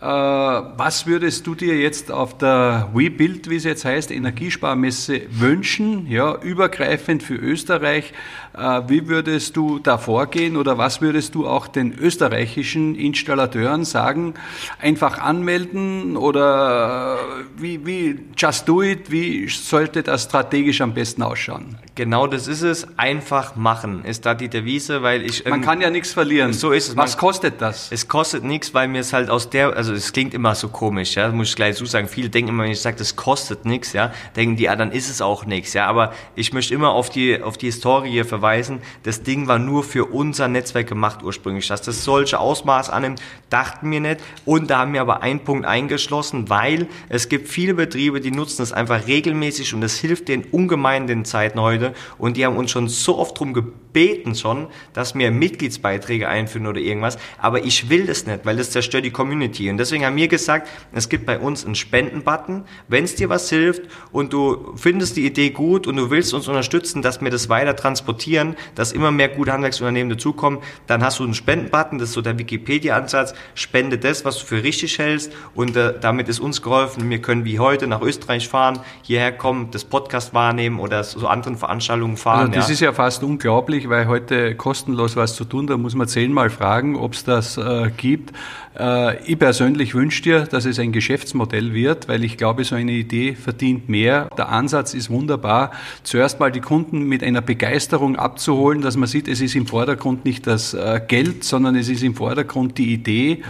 Äh, 0.00 0.04
was 0.04 1.06
würdest 1.06 1.46
du 1.46 1.56
dir 1.56 1.76
jetzt 1.76 2.12
auf 2.12 2.38
der 2.38 2.88
WeBuild, 2.94 3.50
wie 3.50 3.56
es 3.56 3.64
jetzt 3.64 3.84
heißt, 3.84 4.12
Energiesparmesse 4.12 5.22
wünschen, 5.30 6.06
ja, 6.06 6.36
übergreifend 6.36 7.22
für 7.22 7.34
Österreich? 7.34 8.12
Äh, 8.56 8.82
wie 8.86 9.08
würdest 9.08 9.56
du 9.56 9.80
da 9.80 9.98
vorgehen 9.98 10.56
oder 10.56 10.78
was 10.78 11.00
würdest 11.00 11.34
du 11.34 11.48
auch 11.48 11.66
den 11.66 11.98
österreichischen 11.98 12.94
Installateuren 12.94 13.84
sagen? 13.84 14.34
Einfach 14.80 15.18
anmelden 15.18 16.16
oder 16.16 17.18
wie, 17.56 17.84
wie 17.84 18.20
just 18.36 18.68
do 18.68 18.82
it? 18.82 19.10
Wie 19.10 19.48
sollte 19.48 20.04
das 20.04 20.24
strategisch 20.24 20.80
am 20.80 20.94
besten 20.94 21.22
ausschauen? 21.22 21.76
Genau 21.96 22.28
das 22.28 22.46
ist 22.46 22.62
es. 22.62 22.86
Einfach 22.96 23.56
machen 23.56 24.04
ist 24.04 24.24
da 24.24 24.34
die 24.34 24.48
Devise, 24.48 25.02
weil 25.02 25.24
ich. 25.24 25.44
Man 25.44 25.62
kann 25.62 25.80
ja 25.80 25.90
nichts 25.90 26.12
verlieren. 26.12 26.52
So 26.52 26.70
ist 26.70 26.90
es. 26.90 26.96
Was 26.96 27.16
Man, 27.16 27.20
kostet 27.20 27.60
das? 27.60 27.88
Es 27.90 28.06
kostet 28.06 28.44
nichts, 28.44 28.72
weil 28.72 28.86
mir 28.86 29.00
es 29.00 29.12
halt 29.12 29.30
aus 29.30 29.50
der, 29.50 29.76
also 29.76 29.87
es 29.92 30.12
klingt 30.12 30.34
immer 30.34 30.54
so 30.54 30.68
komisch, 30.68 31.16
ja, 31.16 31.28
muss 31.30 31.50
ich 31.50 31.56
gleich 31.56 31.76
so 31.76 31.84
sagen. 31.84 32.08
Viele 32.08 32.28
denken 32.28 32.50
immer, 32.50 32.64
wenn 32.64 32.70
ich 32.70 32.80
sage, 32.80 32.96
das 32.96 33.16
kostet 33.16 33.64
nichts, 33.64 33.92
ja, 33.92 34.12
denken 34.36 34.56
die, 34.56 34.64
ja, 34.64 34.76
dann 34.76 34.92
ist 34.92 35.10
es 35.10 35.20
auch 35.20 35.44
nichts, 35.44 35.74
ja. 35.74 35.86
Aber 35.86 36.12
ich 36.34 36.52
möchte 36.52 36.74
immer 36.74 36.90
auf 36.90 37.10
die, 37.10 37.42
auf 37.42 37.56
die 37.58 37.66
Historie 37.66 38.24
verweisen. 38.24 38.80
Das 39.02 39.22
Ding 39.22 39.48
war 39.48 39.58
nur 39.58 39.84
für 39.84 40.06
unser 40.06 40.48
Netzwerk 40.48 40.86
gemacht 40.86 41.22
ursprünglich. 41.22 41.68
Dass 41.68 41.82
das 41.82 42.04
solche 42.04 42.38
Ausmaß 42.38 42.90
annimmt, 42.90 43.20
dachten 43.50 43.90
wir 43.90 44.00
nicht. 44.00 44.20
Und 44.44 44.70
da 44.70 44.78
haben 44.80 44.92
wir 44.92 45.00
aber 45.00 45.22
einen 45.22 45.40
Punkt 45.40 45.66
eingeschlossen, 45.66 46.48
weil 46.48 46.88
es 47.08 47.28
gibt 47.28 47.48
viele 47.48 47.74
Betriebe, 47.74 48.20
die 48.20 48.30
nutzen 48.30 48.62
es 48.62 48.72
einfach 48.72 49.06
regelmäßig 49.06 49.74
und 49.74 49.80
das 49.80 49.96
hilft 49.98 50.28
denen 50.28 50.44
ungemein 50.50 51.02
in 51.02 51.08
den 51.08 51.24
Zeiten 51.24 51.60
heute 51.60 51.94
und 52.18 52.36
die 52.36 52.44
haben 52.44 52.56
uns 52.56 52.70
schon 52.70 52.88
so 52.88 53.18
oft 53.18 53.36
darum 53.36 53.54
gebeten 53.54 53.87
schon, 54.34 54.68
dass 54.92 55.14
wir 55.14 55.30
Mitgliedsbeiträge 55.30 56.28
einführen 56.28 56.66
oder 56.66 56.80
irgendwas, 56.80 57.18
aber 57.38 57.64
ich 57.64 57.90
will 57.90 58.06
das 58.06 58.26
nicht, 58.26 58.44
weil 58.44 58.56
das 58.56 58.70
zerstört 58.70 59.04
die 59.04 59.10
Community. 59.10 59.70
Und 59.70 59.78
deswegen 59.78 60.04
haben 60.04 60.16
wir 60.16 60.28
gesagt, 60.28 60.68
es 60.92 61.08
gibt 61.08 61.26
bei 61.26 61.38
uns 61.38 61.64
einen 61.64 61.74
Spendenbutton, 61.74 62.64
wenn 62.88 63.04
es 63.04 63.14
dir 63.14 63.28
was 63.28 63.48
hilft 63.48 63.82
und 64.12 64.32
du 64.32 64.74
findest 64.76 65.16
die 65.16 65.26
Idee 65.26 65.50
gut 65.50 65.86
und 65.86 65.96
du 65.96 66.10
willst 66.10 66.34
uns 66.34 66.48
unterstützen, 66.48 67.02
dass 67.02 67.20
wir 67.20 67.30
das 67.30 67.48
weiter 67.48 67.74
transportieren, 67.76 68.56
dass 68.74 68.92
immer 68.92 69.10
mehr 69.10 69.28
gute 69.28 69.52
Handwerksunternehmen 69.52 70.10
dazukommen, 70.10 70.60
dann 70.86 71.02
hast 71.02 71.18
du 71.18 71.24
einen 71.24 71.34
Spendenbutton, 71.34 71.98
das 71.98 72.10
ist 72.10 72.14
so 72.14 72.22
der 72.22 72.38
Wikipedia-Ansatz, 72.38 73.34
spende 73.54 73.98
das, 73.98 74.24
was 74.24 74.38
du 74.38 74.46
für 74.46 74.62
richtig 74.62 74.98
hältst. 74.98 75.32
Und 75.54 75.76
äh, 75.76 75.94
damit 76.00 76.28
ist 76.28 76.40
uns 76.40 76.62
geholfen, 76.62 77.08
wir 77.08 77.20
können 77.20 77.44
wie 77.44 77.58
heute 77.58 77.86
nach 77.86 78.00
Österreich 78.00 78.48
fahren, 78.48 78.80
hierher 79.02 79.32
kommen, 79.32 79.70
das 79.70 79.84
Podcast 79.84 80.34
wahrnehmen 80.34 80.78
oder 80.78 81.04
so 81.04 81.26
anderen 81.26 81.56
Veranstaltungen 81.56 82.16
fahren. 82.16 82.48
Also 82.48 82.52
das 82.52 82.68
ja. 82.68 82.74
ist 82.74 82.80
ja 82.80 82.92
fast 82.92 83.22
unglaublich, 83.22 83.87
weil 83.88 84.06
heute 84.06 84.54
kostenlos 84.54 85.16
was 85.16 85.34
zu 85.34 85.44
tun, 85.44 85.66
da 85.66 85.76
muss 85.76 85.94
man 85.94 86.08
zehnmal 86.08 86.50
fragen, 86.50 86.96
ob 86.96 87.14
es 87.14 87.24
das 87.24 87.56
äh, 87.56 87.90
gibt. 87.96 88.32
Äh, 88.78 89.22
ich 89.24 89.38
persönlich 89.38 89.94
wünsche 89.94 90.22
dir, 90.22 90.44
dass 90.44 90.64
es 90.64 90.78
ein 90.78 90.92
Geschäftsmodell 90.92 91.74
wird, 91.74 92.08
weil 92.08 92.24
ich 92.24 92.36
glaube, 92.36 92.64
so 92.64 92.74
eine 92.74 92.92
Idee 92.92 93.34
verdient 93.34 93.88
mehr. 93.88 94.28
Der 94.36 94.50
Ansatz 94.50 94.94
ist 94.94 95.10
wunderbar. 95.10 95.72
Zuerst 96.02 96.40
mal 96.40 96.52
die 96.52 96.60
Kunden 96.60 97.02
mit 97.02 97.24
einer 97.24 97.40
Begeisterung 97.40 98.16
abzuholen, 98.16 98.80
dass 98.80 98.96
man 98.96 99.08
sieht, 99.08 99.28
es 99.28 99.40
ist 99.40 99.56
im 99.56 99.66
Vordergrund 99.66 100.24
nicht 100.24 100.46
das 100.46 100.74
äh, 100.74 101.00
Geld, 101.06 101.44
sondern 101.44 101.76
es 101.76 101.88
ist 101.88 102.02
im 102.02 102.14
Vordergrund 102.14 102.78
die 102.78 102.92
Idee. 102.92 103.42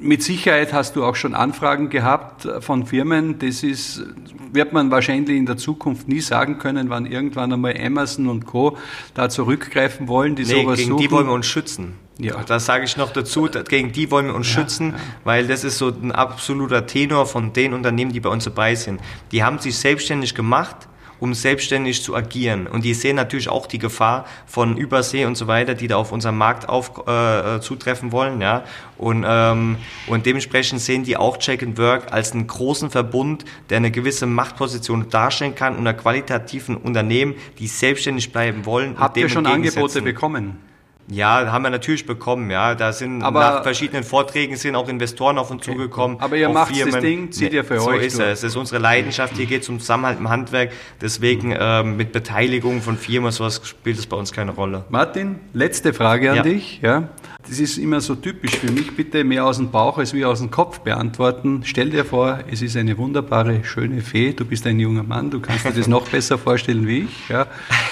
Mit 0.00 0.22
Sicherheit 0.22 0.72
hast 0.74 0.96
du 0.96 1.04
auch 1.04 1.16
schon 1.16 1.34
Anfragen 1.34 1.88
gehabt 1.88 2.46
von 2.60 2.84
Firmen. 2.84 3.38
Das 3.38 3.62
ist, 3.62 4.02
wird 4.52 4.72
man 4.74 4.90
wahrscheinlich 4.90 5.36
in 5.36 5.46
der 5.46 5.56
Zukunft 5.56 6.08
nie 6.08 6.20
sagen 6.20 6.58
können, 6.58 6.90
wann 6.90 7.06
irgendwann 7.06 7.52
einmal 7.52 7.74
Amazon 7.80 8.28
und 8.28 8.44
Co. 8.44 8.76
da 9.14 9.30
zurückgreifen 9.64 10.08
wollen, 10.08 10.36
die 10.36 10.44
nee, 10.44 10.62
sowas 10.62 10.78
gegen 10.78 10.90
suchen. 10.90 11.02
die 11.02 11.10
wollen 11.10 11.26
wir 11.26 11.32
uns 11.32 11.46
schützen. 11.46 11.94
Ja. 12.18 12.42
Das 12.44 12.66
sage 12.66 12.84
ich 12.84 12.96
noch 12.96 13.12
dazu, 13.12 13.48
gegen 13.68 13.90
die 13.90 14.10
wollen 14.10 14.26
wir 14.26 14.34
uns 14.34 14.48
ja, 14.48 14.60
schützen, 14.60 14.90
ja. 14.90 14.98
weil 15.24 15.46
das 15.48 15.64
ist 15.64 15.78
so 15.78 15.88
ein 15.88 16.12
absoluter 16.12 16.86
Tenor 16.86 17.26
von 17.26 17.52
den 17.52 17.74
Unternehmen, 17.74 18.12
die 18.12 18.20
bei 18.20 18.28
uns 18.28 18.44
dabei 18.44 18.76
sind. 18.76 19.00
Die 19.32 19.42
haben 19.42 19.58
sich 19.58 19.76
selbstständig 19.76 20.34
gemacht, 20.34 20.76
um 21.20 21.34
selbstständig 21.34 22.02
zu 22.02 22.14
agieren. 22.14 22.66
Und 22.66 22.84
die 22.84 22.94
sehen 22.94 23.16
natürlich 23.16 23.48
auch 23.48 23.66
die 23.66 23.78
Gefahr 23.78 24.26
von 24.46 24.76
Übersee 24.76 25.24
und 25.24 25.36
so 25.36 25.46
weiter, 25.46 25.74
die 25.74 25.88
da 25.88 25.96
auf 25.96 26.12
unserem 26.12 26.38
Markt 26.38 26.68
auf, 26.68 27.06
äh, 27.06 27.60
zutreffen 27.60 28.12
wollen. 28.12 28.40
Ja? 28.40 28.64
Und, 28.98 29.24
ähm, 29.26 29.76
und 30.06 30.26
dementsprechend 30.26 30.80
sehen 30.80 31.04
die 31.04 31.16
auch 31.16 31.38
Check 31.38 31.62
and 31.62 31.78
Work 31.78 32.12
als 32.12 32.32
einen 32.32 32.46
großen 32.46 32.90
Verbund, 32.90 33.44
der 33.70 33.78
eine 33.78 33.90
gewisse 33.90 34.26
Machtposition 34.26 35.08
darstellen 35.08 35.54
kann 35.54 35.76
unter 35.76 35.94
qualitativen 35.94 36.76
Unternehmen, 36.76 37.34
die 37.58 37.66
selbstständig 37.66 38.32
bleiben 38.32 38.66
wollen. 38.66 38.98
Habt 38.98 39.16
ihr 39.16 39.28
schon 39.28 39.46
Angebote 39.46 40.02
bekommen? 40.02 40.58
Ja, 41.08 41.52
haben 41.52 41.62
wir 41.62 41.70
natürlich 41.70 42.06
bekommen, 42.06 42.50
ja. 42.50 42.74
Da 42.74 42.92
sind 42.92 43.22
aber, 43.22 43.40
nach 43.40 43.62
verschiedenen 43.62 44.04
Vorträgen 44.04 44.56
sind 44.56 44.74
auch 44.74 44.88
Investoren 44.88 45.36
auf 45.38 45.50
uns 45.50 45.62
okay. 45.62 45.72
zugekommen. 45.72 46.18
Aber 46.20 46.36
ihr 46.36 46.48
macht 46.48 46.72
das 46.78 47.00
Ding, 47.00 47.30
zieht 47.30 47.52
ihr 47.52 47.64
für 47.64 47.78
so 47.78 47.88
euch. 47.88 48.00
So 48.00 48.06
ist 48.06 48.14
es. 48.14 48.40
Das 48.40 48.44
ist 48.44 48.56
unsere 48.56 48.80
Leidenschaft. 48.80 49.36
Hier 49.36 49.46
geht 49.46 49.62
es 49.62 49.68
um 49.68 49.80
Zusammenhalt 49.80 50.18
im 50.18 50.30
Handwerk. 50.30 50.72
Deswegen 51.00 51.54
ähm, 51.58 51.96
mit 51.96 52.12
Beteiligung 52.12 52.80
von 52.80 52.96
Firmen 52.96 53.32
sowas 53.32 53.60
spielt 53.64 53.98
es 53.98 54.06
bei 54.06 54.16
uns 54.16 54.32
keine 54.32 54.52
Rolle. 54.52 54.84
Martin, 54.88 55.40
letzte 55.52 55.92
Frage 55.92 56.30
an 56.30 56.36
ja. 56.36 56.42
dich. 56.42 56.80
Ja. 56.82 57.08
Das 57.46 57.60
ist 57.60 57.76
immer 57.76 58.00
so 58.00 58.14
typisch 58.14 58.56
für 58.56 58.72
mich. 58.72 58.96
Bitte 58.96 59.22
mehr 59.24 59.44
aus 59.44 59.58
dem 59.58 59.70
Bauch 59.70 59.98
als 59.98 60.14
wie 60.14 60.24
aus 60.24 60.38
dem 60.38 60.50
Kopf 60.50 60.80
beantworten. 60.80 61.60
Stell 61.64 61.90
dir 61.90 62.06
vor, 62.06 62.38
es 62.50 62.62
ist 62.62 62.76
eine 62.76 62.96
wunderbare, 62.96 63.62
schöne 63.64 64.00
Fee. 64.00 64.32
Du 64.32 64.46
bist 64.46 64.66
ein 64.66 64.80
junger 64.80 65.02
Mann. 65.02 65.30
Du 65.30 65.40
kannst 65.40 65.66
dir 65.66 65.72
das 65.72 65.86
noch 65.86 66.08
besser 66.10 66.38
vorstellen 66.38 66.86
wie 66.86 67.00
ich. 67.00 67.28
Ja. 67.28 67.46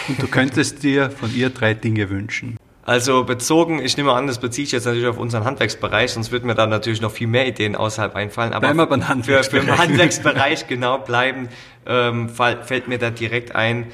Und 0.09 0.23
du 0.23 0.27
könntest 0.27 0.83
dir 0.83 1.11
von 1.11 1.35
ihr 1.35 1.51
drei 1.51 1.75
Dinge 1.75 2.09
wünschen. 2.09 2.57
Also 2.85 3.23
bezogen, 3.25 3.79
ich 3.79 3.97
nehme 3.97 4.13
an, 4.13 4.27
das 4.27 4.39
beziehe 4.39 4.65
ich 4.65 4.73
jetzt 4.73 4.87
natürlich 4.87 5.07
auf 5.07 5.19
unseren 5.19 5.45
Handwerksbereich, 5.45 6.13
sonst 6.13 6.33
wird 6.33 6.45
mir 6.45 6.57
da 6.57 6.67
natürlich 6.67 7.01
noch 7.01 7.13
viel 7.13 7.29
mehr 7.29 7.47
Ideen 7.47 7.77
außerhalb 7.77 8.17
einfallen. 8.17 8.53
Aber 8.53 8.73
bleiben 8.73 8.91
beim 8.91 9.09
Handwerksbereich. 9.09 9.63
Für, 9.63 9.67
für 9.67 9.77
den 9.77 9.79
Handwerksbereich 9.79 10.67
genau 10.67 10.99
bleiben, 10.99 11.49
ähm, 11.87 12.29
fällt 12.29 12.89
mir 12.89 12.99
da 12.99 13.11
direkt 13.11 13.55
ein. 13.55 13.87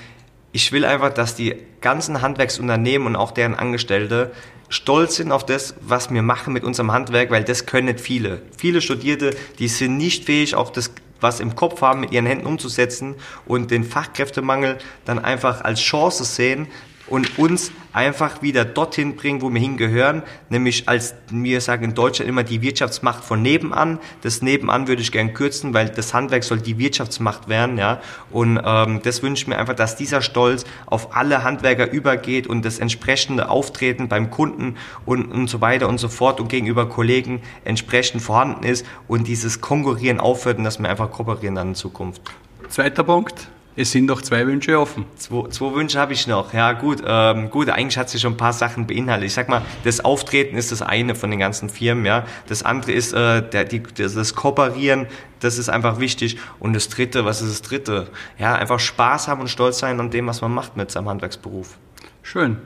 Ich 0.53 0.73
will 0.73 0.87
einfach, 0.87 1.13
dass 1.13 1.35
die 1.35 1.55
ganzen 1.83 2.23
Handwerksunternehmen 2.23 3.07
und 3.07 3.17
auch 3.17 3.33
deren 3.33 3.55
Angestellte 3.55 4.33
stolz 4.71 5.17
sind 5.17 5.33
auf 5.33 5.45
das, 5.45 5.75
was 5.81 6.11
wir 6.11 6.23
machen 6.23 6.55
mit 6.55 6.65
unserem 6.65 6.93
Handwerk, 6.93 7.31
weil 7.31 7.45
das 7.45 7.67
können 7.67 7.87
nicht 7.87 8.01
viele. 8.01 8.43
Viele 8.57 8.81
Studierte, 8.81 9.37
die 9.59 9.69
sind 9.69 9.99
nicht 9.99 10.25
fähig, 10.25 10.55
auch 10.55 10.71
das 10.71 10.93
was 11.21 11.41
im 11.41 11.57
Kopf 11.57 11.83
haben, 11.83 12.01
mit 12.01 12.13
ihren 12.13 12.27
Händen 12.27 12.47
umzusetzen 12.47 13.17
und 13.45 13.71
den 13.71 13.85
Fachkräftemangel 13.85 14.79
dann 15.05 15.19
einfach 15.19 15.63
als 15.63 15.81
Chance 15.81 16.25
sehen, 16.25 16.69
und 17.11 17.39
uns 17.39 17.73
einfach 17.93 18.43
wieder 18.43 18.65
dorthin 18.65 19.17
bringen, 19.17 19.43
wo 19.43 19.51
wir 19.51 19.61
hingehören, 19.61 20.23
nämlich 20.51 20.89
als 20.89 21.15
wir 21.31 21.61
sagen 21.61 21.85
in 21.85 21.95
Deutschland 21.95 22.29
immer 22.29 22.45
die 22.45 22.63
Wirtschaftsmacht 22.63 23.25
von 23.25 23.43
nebenan. 23.43 23.99
Das 24.23 24.43
nebenan 24.43 24.89
würde 24.89 25.03
ich 25.03 25.13
gern 25.13 25.35
kürzen, 25.35 25.75
weil 25.75 25.89
das 25.89 26.15
Handwerk 26.15 26.45
soll 26.45 26.59
die 26.59 26.79
Wirtschaftsmacht 26.79 27.49
werden, 27.49 27.79
ja. 27.79 28.01
Und 28.31 28.61
ähm, 28.65 29.01
das 29.03 29.23
wünsche 29.23 29.43
ich 29.43 29.49
mir 29.49 29.59
einfach, 29.59 29.75
dass 29.75 29.97
dieser 29.97 30.23
Stolz 30.23 30.65
auf 30.87 31.17
alle 31.17 31.45
Handwerker 31.45 31.91
übergeht 31.91 32.47
und 32.47 32.65
das 32.65 32.79
entsprechende 32.79 33.49
Auftreten 33.49 34.09
beim 34.09 34.31
Kunden 34.31 34.77
und, 35.07 35.33
und 35.33 35.49
so 35.49 35.61
weiter 35.61 35.89
und 35.89 35.99
so 35.99 36.09
fort 36.09 36.41
und 36.41 36.49
gegenüber 36.49 36.89
Kollegen 36.89 37.43
entsprechend 37.65 38.23
vorhanden 38.23 38.65
ist 38.65 38.87
und 39.09 39.27
dieses 39.27 39.61
Konkurrieren 39.61 40.21
aufhört 40.21 40.59
und 40.59 40.65
dass 40.65 40.79
wir 40.79 40.89
einfach 40.89 41.11
kooperieren 41.11 41.55
dann 41.55 41.69
in 41.69 41.75
Zukunft. 41.75 42.23
Zweiter 42.69 43.03
Punkt. 43.03 43.49
Es 43.81 43.93
sind 43.93 44.07
noch 44.07 44.23
zwei 44.23 44.45
Wünsche 44.45 44.77
offen. 44.77 45.05
Zwei, 45.15 45.51
zwei 45.51 45.73
Wünsche 45.73 46.01
habe 46.01 46.13
ich 46.13 46.27
noch. 46.27 46.53
Ja, 46.53 46.73
gut, 46.73 47.01
ähm, 47.07 47.49
gut, 47.49 47.71
eigentlich 47.71 47.97
hat 47.97 48.11
sie 48.11 48.19
schon 48.19 48.33
ein 48.33 48.37
paar 48.37 48.53
Sachen 48.53 48.89
beinhaltet. 48.89 49.27
Ich 49.29 49.35
sag 49.35 49.49
mal, 49.49 49.63
das 49.85 50.01
Auftreten 50.05 50.57
ist 50.57 50.73
das 50.73 50.83
eine 50.83 51.15
von 51.15 51.31
den 51.31 51.39
ganzen 51.39 51.69
Firmen, 51.69 52.05
ja. 52.05 52.25
Das 52.49 52.65
andere 52.65 52.91
ist 52.91 53.13
äh, 53.13 53.41
der, 53.41 53.63
die, 53.63 53.81
das, 53.81 54.15
das 54.15 54.35
Kooperieren, 54.35 55.07
das 55.39 55.59
ist 55.59 55.69
einfach 55.69 56.01
wichtig. 56.01 56.39
Und 56.59 56.73
das 56.73 56.89
dritte, 56.89 57.25
was 57.25 57.41
ist 57.41 57.53
das 57.53 57.63
dritte? 57.63 58.09
Ja, 58.37 58.57
einfach 58.57 58.81
Spaß 58.81 59.29
haben 59.29 59.43
und 59.43 59.49
stolz 59.49 59.79
sein 59.79 60.01
an 60.01 60.11
dem, 60.11 60.27
was 60.27 60.41
man 60.41 60.53
macht 60.53 60.77
mit 60.77 60.91
seinem 60.91 61.09
Handwerksberuf. 61.09 61.79
Schön. 62.25 62.57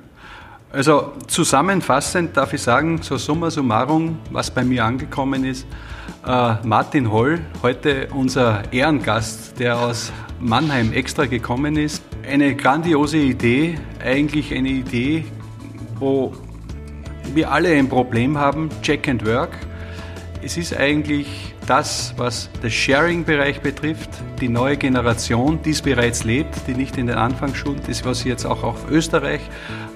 Also 0.73 1.13
zusammenfassend 1.27 2.39
darf 2.39 2.55
ich 2.55 2.63
sagen, 2.63 3.03
so 3.03 3.19
summa 3.19 3.51
summarum, 3.51 4.19
was 4.31 4.51
bei 4.51 4.65
mir 4.65 4.87
angekommen 4.87 5.45
ist, 5.45 5.67
äh, 6.27 6.55
Martin 6.65 7.11
Holl, 7.11 7.41
heute 7.63 8.09
unser 8.15 8.73
Ehrengast, 8.73 9.59
der 9.59 9.79
aus 9.79 10.13
Mannheim 10.41 10.93
extra 10.93 11.27
gekommen 11.27 11.77
ist. 11.77 12.03
Eine 12.29 12.55
grandiose 12.55 13.19
Idee, 13.19 13.79
eigentlich 14.05 14.55
eine 14.55 14.69
Idee, 14.69 15.25
wo 15.99 16.33
wir 17.35 17.51
alle 17.51 17.71
ein 17.71 17.89
Problem 17.89 18.39
haben, 18.39 18.69
Check 18.83 19.09
and 19.09 19.27
Work. 19.27 19.51
Es 20.43 20.57
ist 20.57 20.77
eigentlich 20.77 21.52
das, 21.67 22.15
was 22.17 22.51
den 22.63 22.71
Sharing-Bereich 22.71 23.61
betrifft, 23.61 24.11
die 24.41 24.49
neue 24.49 24.77
Generation, 24.77 25.61
die 25.63 25.71
es 25.71 25.83
bereits 25.83 26.25
lebt, 26.25 26.67
die 26.67 26.75
nicht 26.75 26.99
in 26.99 27.07
den 27.07 27.17
Anfangsschulen, 27.17 27.81
das, 27.87 28.05
was 28.05 28.25
jetzt 28.25 28.45
auch 28.45 28.63
auf 28.63 28.91
Österreich 28.91 29.41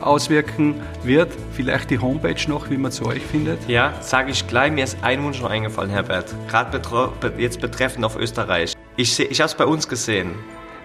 auswirken 0.00 0.80
wird. 1.02 1.32
Vielleicht 1.52 1.90
die 1.90 1.98
Homepage 1.98 2.48
noch, 2.48 2.70
wie 2.70 2.76
man 2.76 2.92
zu 2.92 3.06
euch 3.06 3.22
findet. 3.22 3.58
Ja, 3.68 3.94
sage 4.00 4.30
ich 4.30 4.46
gleich. 4.46 4.72
Mir 4.72 4.84
ist 4.84 4.98
ein 5.02 5.22
Wunsch 5.22 5.40
noch 5.40 5.50
eingefallen, 5.50 5.90
Herbert. 5.90 6.34
Gerade 6.48 6.80
jetzt 7.38 7.60
betreffend 7.60 8.04
auf 8.04 8.16
Österreich. 8.16 8.74
Ich, 8.96 9.18
ich 9.18 9.40
habe 9.40 9.48
es 9.48 9.54
bei 9.54 9.66
uns 9.66 9.88
gesehen. 9.88 10.30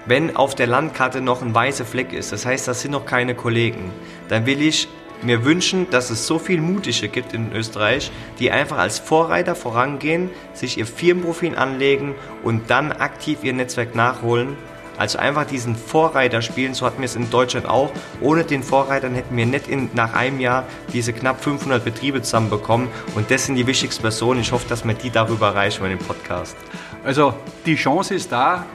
Wenn 0.08 0.36
auf 0.36 0.56
der 0.56 0.66
Landkarte 0.66 1.22
noch 1.22 1.44
ein 1.44 1.54
weißer 1.54 1.86
Fleck 1.86 2.12
ist, 2.12 2.32
das 2.32 2.46
heißt, 2.46 2.68
das 2.68 2.82
sind 2.82 2.92
noch 2.92 3.06
keine 3.06 3.36
Kollegen, 3.36 3.92
dann 4.30 4.48
will 4.48 4.62
ich 4.62 4.88
mir 5.24 5.46
wünschen, 5.46 5.90
dass 5.90 6.10
es 6.10 6.28
so 6.28 6.40
viel 6.40 6.62
Mutige 6.62 7.08
gibt 7.10 7.34
in 7.34 7.54
Österreich, 7.54 8.12
die 8.40 8.52
einfach 8.52 8.78
als 8.78 9.00
Vorreiter 9.00 9.56
vorangehen, 9.56 10.30
sich 10.54 10.78
ihr 10.78 10.86
Firmenprofil 10.86 11.56
anlegen 11.56 12.16
und 12.44 12.70
dann 12.70 12.92
aktiv 12.92 13.40
ihr 13.44 13.54
Netzwerk 13.54 13.96
nachholen. 13.96 14.58
Also 14.98 15.18
einfach 15.18 15.46
diesen 15.46 15.76
Vorreiter 15.76 16.42
spielen, 16.42 16.74
so 16.74 16.86
hatten 16.86 17.00
wir 17.00 17.06
es 17.06 17.16
in 17.16 17.30
Deutschland 17.30 17.66
auch. 17.66 17.92
Ohne 18.20 18.44
den 18.44 18.62
Vorreitern 18.62 19.16
hätten 19.16 19.36
wir 19.36 19.46
nicht 19.46 19.68
in, 19.68 19.90
nach 19.94 20.14
einem 20.14 20.40
Jahr 20.40 20.66
diese 20.94 21.12
knapp 21.12 21.44
500 21.44 21.84
Betriebe 21.84 22.22
zusammenbekommen. 22.22 22.88
Und 23.16 23.32
das 23.32 23.46
sind 23.46 23.56
die 23.56 23.66
wichtigsten 23.66 24.04
Personen. 24.04 24.42
Ich 24.42 24.52
hoffe, 24.52 24.68
dass 24.70 24.86
wir 24.86 24.94
die 24.94 25.10
darüber 25.10 25.48
erreichen 25.48 25.84
in 25.86 25.98
dem 25.98 26.06
Podcast. 26.06 26.56
Also 27.04 27.34
die 27.66 27.76
Chance 27.76 28.14
ist 28.14 28.32
da, 28.32 28.66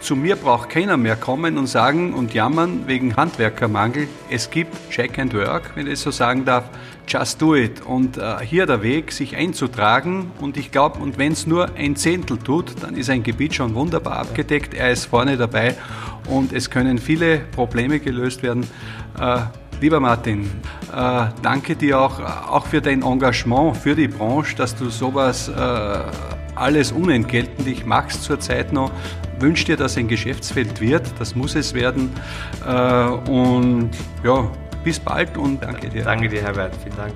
zu 0.00 0.16
mir 0.16 0.36
braucht 0.36 0.70
keiner 0.70 0.96
mehr 0.96 1.16
kommen 1.16 1.58
und 1.58 1.66
sagen 1.66 2.14
und 2.14 2.34
jammern 2.34 2.84
wegen 2.86 3.16
Handwerkermangel. 3.16 4.08
Es 4.30 4.50
gibt 4.50 4.74
Check 4.90 5.18
and 5.18 5.34
Work, 5.34 5.72
wenn 5.74 5.86
ich 5.86 5.98
so 5.98 6.10
sagen 6.10 6.44
darf. 6.44 6.64
Just 7.06 7.40
do 7.40 7.54
it. 7.54 7.80
Und 7.82 8.18
äh, 8.18 8.38
hier 8.42 8.66
der 8.66 8.82
Weg, 8.82 9.12
sich 9.12 9.36
einzutragen. 9.36 10.30
Und 10.40 10.56
ich 10.56 10.70
glaube, 10.70 10.98
und 10.98 11.18
wenn 11.18 11.32
es 11.32 11.46
nur 11.46 11.70
ein 11.76 11.96
Zehntel 11.96 12.38
tut, 12.38 12.82
dann 12.82 12.96
ist 12.96 13.10
ein 13.10 13.22
Gebiet 13.22 13.54
schon 13.54 13.74
wunderbar 13.74 14.18
abgedeckt. 14.18 14.74
Er 14.74 14.90
ist 14.90 15.06
vorne 15.06 15.36
dabei 15.36 15.74
und 16.28 16.52
es 16.52 16.70
können 16.70 16.98
viele 16.98 17.38
Probleme 17.38 17.98
gelöst 17.98 18.42
werden. 18.42 18.66
Äh, 19.18 19.38
Lieber 19.80 20.00
Martin, 20.00 20.50
äh, 20.92 21.26
danke 21.40 21.76
dir 21.76 22.00
auch, 22.00 22.18
auch 22.18 22.66
für 22.66 22.80
dein 22.80 23.02
Engagement 23.02 23.76
für 23.76 23.94
die 23.94 24.08
Branche, 24.08 24.56
dass 24.56 24.74
du 24.74 24.90
sowas 24.90 25.48
äh, 25.48 25.52
alles 26.56 26.90
unentgeltlich 26.90 27.86
machst 27.86 28.24
zurzeit 28.24 28.72
noch. 28.72 28.90
Wünsche 29.40 29.64
dir, 29.64 29.76
dass 29.76 29.96
ein 29.96 30.08
Geschäftsfeld 30.08 30.80
wird, 30.80 31.06
das 31.18 31.34
muss 31.34 31.54
es 31.54 31.74
werden. 31.74 32.10
Äh, 32.66 33.04
und 33.30 33.90
ja, 34.24 34.50
bis 34.84 34.98
bald 34.98 35.36
und 35.36 35.62
danke 35.62 35.88
dir. 35.88 36.04
Danke 36.04 36.28
dir, 36.28 36.42
Herbert, 36.42 36.74
vielen 36.82 36.96
Dank. 36.96 37.14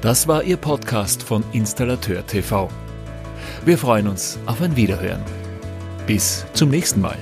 Das 0.00 0.26
war 0.26 0.42
Ihr 0.42 0.56
Podcast 0.56 1.22
von 1.22 1.44
Installateur 1.52 2.26
TV. 2.26 2.68
Wir 3.64 3.76
freuen 3.76 4.08
uns 4.08 4.38
auf 4.46 4.62
ein 4.62 4.74
Wiederhören. 4.76 5.22
Bis 6.06 6.46
zum 6.54 6.70
nächsten 6.70 7.00
Mal. 7.00 7.18